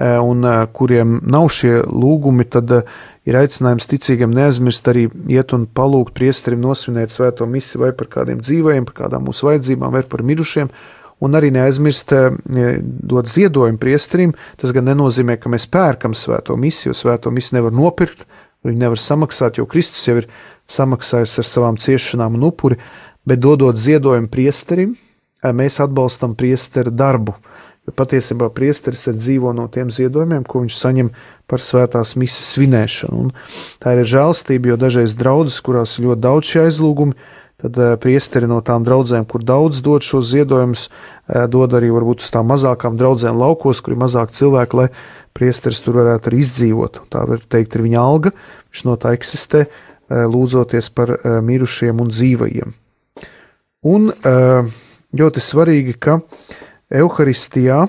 un 0.00 0.46
kuriem 0.76 1.18
nav 1.28 1.48
šie 1.52 1.80
lūgumi, 1.84 2.46
tad 2.48 2.72
ir 3.30 3.38
aicinājums 3.38 3.86
ticīgiem 3.90 4.32
neaizmirst 4.34 4.88
arī 4.90 5.06
iet 5.30 5.54
un 5.54 5.68
palūgt 5.70 6.16
priesterim 6.18 6.62
nosvinēt 6.64 7.14
svēto 7.14 7.46
misiju 7.46 7.84
vai 7.84 7.92
par 7.96 8.10
kādiem 8.10 8.40
dzīvajiem, 8.42 8.88
par 8.88 9.04
kādām 9.04 9.28
mūsu 9.28 9.46
vajadzībām, 9.46 9.94
vai 9.94 10.02
par 10.02 10.24
mirušiem, 10.26 10.70
un 11.20 11.36
arī 11.38 11.52
neaizmirst 11.54 12.14
dot 13.12 13.28
ziedojumu 13.30 13.78
priesterim. 13.80 14.32
Tas 14.60 14.72
gan 14.74 14.88
nenozīmē, 14.90 15.36
ka 15.38 15.52
mēs 15.52 15.68
pērkam 15.70 16.16
svēto 16.16 16.56
misiju, 16.58 16.90
jo 16.90 17.00
svēto 17.02 17.32
misiju 17.34 17.60
nevar 17.60 17.76
nopirkt, 17.76 18.26
viņi 18.66 18.82
nevar 18.82 19.00
samaksāt, 19.00 19.60
jo 19.60 19.68
Kristus 19.68 20.02
jau 20.08 20.18
ir 20.20 20.26
samaksājis 20.70 21.38
ar 21.42 21.48
savām 21.48 21.78
ciešanām 21.80 22.36
un 22.38 22.48
upuri, 22.50 22.80
bet 23.28 23.40
dodot 23.42 23.78
ziedojumu 23.78 24.30
priesterim, 24.32 24.96
mēs 25.44 25.78
atbalstam 25.84 26.34
priestera 26.36 26.90
darbu. 26.90 27.36
Jo 27.88 27.94
patiesībā 27.96 28.50
priesteris 28.52 29.06
ir 29.08 29.16
dzīvo 29.16 29.54
no 29.56 29.64
tiem 29.72 29.88
ziedojumiem, 29.92 30.44
ko 30.44 30.60
viņš 30.64 30.76
saņem 30.76 31.08
par 31.50 31.60
svētās 31.62 32.14
misijas 32.14 32.54
svinēšanu. 32.54 33.26
Un 33.26 33.34
tā 33.82 33.98
ir 33.98 34.06
žēlstība, 34.06 34.72
jo 34.72 34.80
dažreiz 34.80 35.16
draudzes, 35.18 35.58
kurās 35.66 35.98
ir 35.98 36.08
ļoti 36.08 36.24
daudz 36.24 36.54
šie 36.54 36.64
aizlūgumi, 36.68 37.18
tad 37.60 37.76
priesteri 38.00 38.48
no 38.48 38.62
tām 38.64 38.86
draudzēm, 38.86 39.26
kur 39.28 39.42
daudz 39.44 39.82
dod 39.84 40.06
šos 40.06 40.30
ziedojumus, 40.30 40.86
dod 41.52 41.74
arī 41.76 41.90
varbūt 41.92 42.24
uz 42.24 42.30
tām 42.32 42.48
mazākām 42.48 42.96
draudzēm 42.96 43.36
laukos, 43.36 43.82
kur 43.84 43.92
ir 43.92 44.00
mazāk 44.00 44.32
cilvēku, 44.32 44.80
lai 44.80 44.88
priesteris 45.36 45.82
tur 45.84 46.00
varētu 46.00 46.30
arī 46.30 46.40
izdzīvot. 46.40 47.02
Tā 47.12 47.26
var 47.28 47.42
teikt, 47.44 47.76
ir 47.76 47.84
viņa 47.84 48.00
alga, 48.00 48.32
viņš 48.70 48.86
no 48.88 48.96
tā 49.02 49.12
eksistē, 49.18 49.66
lūdzoties 50.08 50.88
par 50.96 51.12
mirušiem 51.44 52.00
un 52.00 52.08
dzīvajiem. 52.10 52.72
Un 53.92 54.08
ļoti 55.20 55.44
svarīgi, 55.44 55.94
ka 56.00 56.18
evaharistijā 56.90 57.84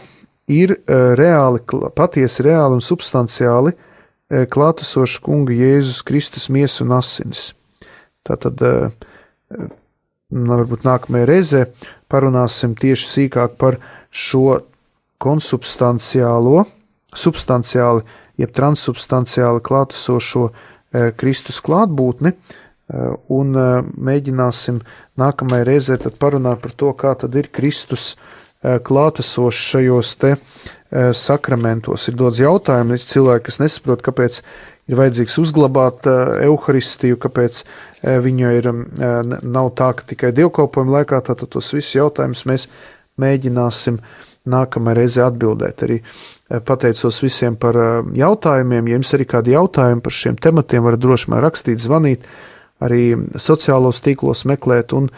ir 0.51 0.75
reāli, 0.87 1.63
patiesi 1.95 2.43
reāli 2.47 2.77
un 2.77 2.83
substanciāli 2.83 3.73
klātesoša 4.51 5.23
kunga 5.23 5.55
Jēzus 5.55 6.03
Kristus 6.07 6.47
miesa 6.53 6.85
un 6.85 6.93
asinis. 6.95 7.49
Tātad, 8.27 8.61
varbūt 10.31 10.85
nākamajā 10.87 11.27
reizē 11.27 11.65
parunāsim 12.11 12.75
tieši 12.79 13.09
sīkāk 13.09 13.57
par 13.59 13.79
šo 14.11 14.61
konsubstanciālo, 15.21 16.63
substanciāli, 17.11 18.05
jeb 18.39 18.53
transsubstanciāli 18.55 19.63
klātesošo 19.65 20.49
Kristus 21.19 21.59
klātbūtni, 21.63 22.33
un 23.31 23.55
mēģināsim 24.07 24.79
nākamajā 25.19 25.67
reizē 25.67 25.99
parunāt 26.19 26.63
par 26.63 26.73
to, 26.75 26.91
kā 26.95 27.13
tad 27.19 27.35
ir 27.39 27.51
Kristus 27.51 28.15
klātesošs 28.61 29.63
šajos 29.73 30.15
te 30.21 30.35
sakramentos. 31.17 32.07
Ir 32.09 32.17
daudz 32.19 32.41
jautājumu, 32.43 32.97
ir 32.97 33.05
cilvēki, 33.13 33.45
kas 33.47 33.61
nesaprot, 33.61 34.03
kāpēc 34.05 34.41
ir 34.91 34.99
vajadzīgs 34.99 35.37
uzglabāt 35.41 36.07
evaharistiju, 36.07 37.19
kāpēc 37.21 37.63
viņa 38.25 38.51
ir, 38.57 38.67
nav 39.45 39.71
tā, 39.79 39.93
ka 39.97 40.07
tikai 40.09 40.33
dievkalpojuma 40.35 40.99
laikā, 40.99 41.21
tātad 41.29 41.53
tos 41.53 41.71
visus 41.73 41.95
jautājumus 41.95 42.43
mēs 42.49 42.67
mēģināsim 43.21 44.01
nākamajā 44.51 44.97
reizē 44.97 45.25
atbildēt. 45.29 45.83
Arī 45.85 45.99
pateicos 46.67 47.21
visiem 47.23 47.55
par 47.61 47.77
jautājumiem. 48.17 48.89
Ja 48.89 48.97
jums 48.97 49.13
arī 49.15 49.27
kādi 49.29 49.55
jautājumi 49.55 50.03
par 50.03 50.17
šiem 50.17 50.39
tematiem, 50.41 50.83
varat 50.83 51.03
droši 51.03 51.31
vien 51.31 51.43
rakstīt, 51.45 51.83
zvanīt 51.83 52.25
arī 52.81 53.13
sociālos 53.37 54.01
tīklos 54.03 54.43
meklēt 54.49 54.95
un 54.97 55.11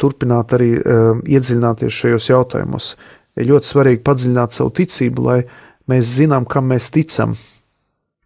turpināt 0.00 0.54
arī 0.56 0.70
e, 0.78 0.98
iedziļināties 1.36 1.92
šajos 1.92 2.28
jautājumos. 2.30 2.92
Ir 3.38 3.50
ļoti 3.50 3.68
svarīgi 3.68 4.04
padziļināt 4.06 4.56
savu 4.56 4.72
ticību, 4.80 5.24
lai 5.26 5.38
mēs 5.90 6.14
zinām, 6.18 6.46
kam 6.48 6.70
mēs 6.72 6.88
ticam. 6.94 7.36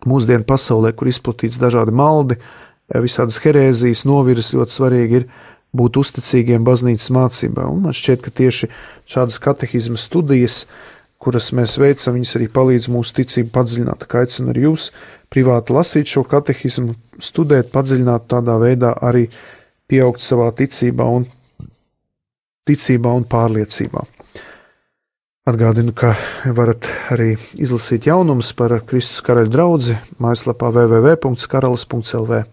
Mūsdienu 0.07 0.47
pasaulē, 0.47 0.93
kur 0.99 1.11
izplatīts 1.11 1.61
dažādi 1.63 1.95
maldi, 1.95 2.39
e, 2.39 3.03
visādas 3.03 3.41
herēzijas, 3.43 4.05
novirzes, 4.07 4.55
ļoti 4.55 4.77
svarīgi 4.79 5.21
ir 5.21 5.29
būt 5.77 5.99
uzticīgiem 6.03 6.65
baznīcas 6.67 7.11
mācībai. 7.17 7.67
Un 7.71 7.87
man 7.87 7.97
šķiet, 7.97 8.23
ka 8.25 8.33
tieši 8.43 8.69
šādas 9.09 9.41
katehismu 9.43 9.99
studijas, 10.01 10.67
kuras 11.23 11.53
mēs 11.55 11.79
veicam, 11.81 12.17
viņas 12.19 12.37
arī 12.39 12.49
palīdz 12.53 12.91
mūsu 12.93 13.17
ticību 13.21 13.51
padziļināt. 13.55 14.05
Tā 14.05 14.23
aicinu 14.23 14.53
arī 14.53 14.67
jūs 14.67 14.91
privāti 15.33 15.75
lasīt 15.75 16.11
šo 16.11 16.25
katehismu, 16.29 16.97
studēt, 17.23 17.71
padziļināt, 17.75 18.27
tādā 18.31 18.59
veidā 18.61 18.93
arī 19.01 19.29
pieaugt 19.91 20.23
savā 20.25 20.51
ticībā 20.57 21.07
un, 21.19 21.27
ticībā 22.69 23.13
un 23.19 23.27
pārliecībā. 23.29 24.05
Atgādinu, 25.43 25.91
ka 25.91 26.13
varat 26.55 26.87
arī 27.11 27.33
izlasīt 27.59 28.07
jaunumus 28.07 28.53
par 28.55 28.77
Kristus 28.87 29.25
karaļa 29.27 29.51
draugu 29.51 29.97
mājaslapā 30.23 30.71
www.karalis.lv. 30.71 32.45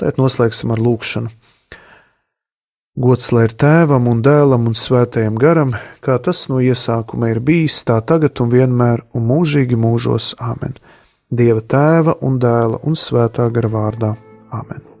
Tagad 0.00 0.20
noslēgsim 0.22 0.72
ar 0.72 0.80
lūkšanu. 0.80 1.34
Gods 2.94 3.32
lai 3.34 3.48
ir 3.48 3.52
tēvam 3.58 4.06
un 4.06 4.20
dēlam 4.22 4.68
un 4.70 4.76
svētajam 4.78 5.34
garam, 5.42 5.74
kā 5.98 6.14
tas 6.22 6.44
no 6.46 6.60
iesākuma 6.62 7.32
ir 7.32 7.42
bijis, 7.42 7.80
tā 7.82 7.98
tagad 8.06 8.38
un 8.40 8.54
vienmēr 8.54 9.02
un 9.18 9.26
mūžīgi 9.32 9.76
mūžos. 9.84 10.32
Āmen! 10.38 10.78
Dieva 11.34 11.60
tēva 11.60 12.16
un 12.22 12.38
dēla 12.38 12.84
un 12.86 12.94
svētā 12.94 13.50
gara 13.50 13.74
vārdā. 13.74 14.14
Āmen! 14.54 14.93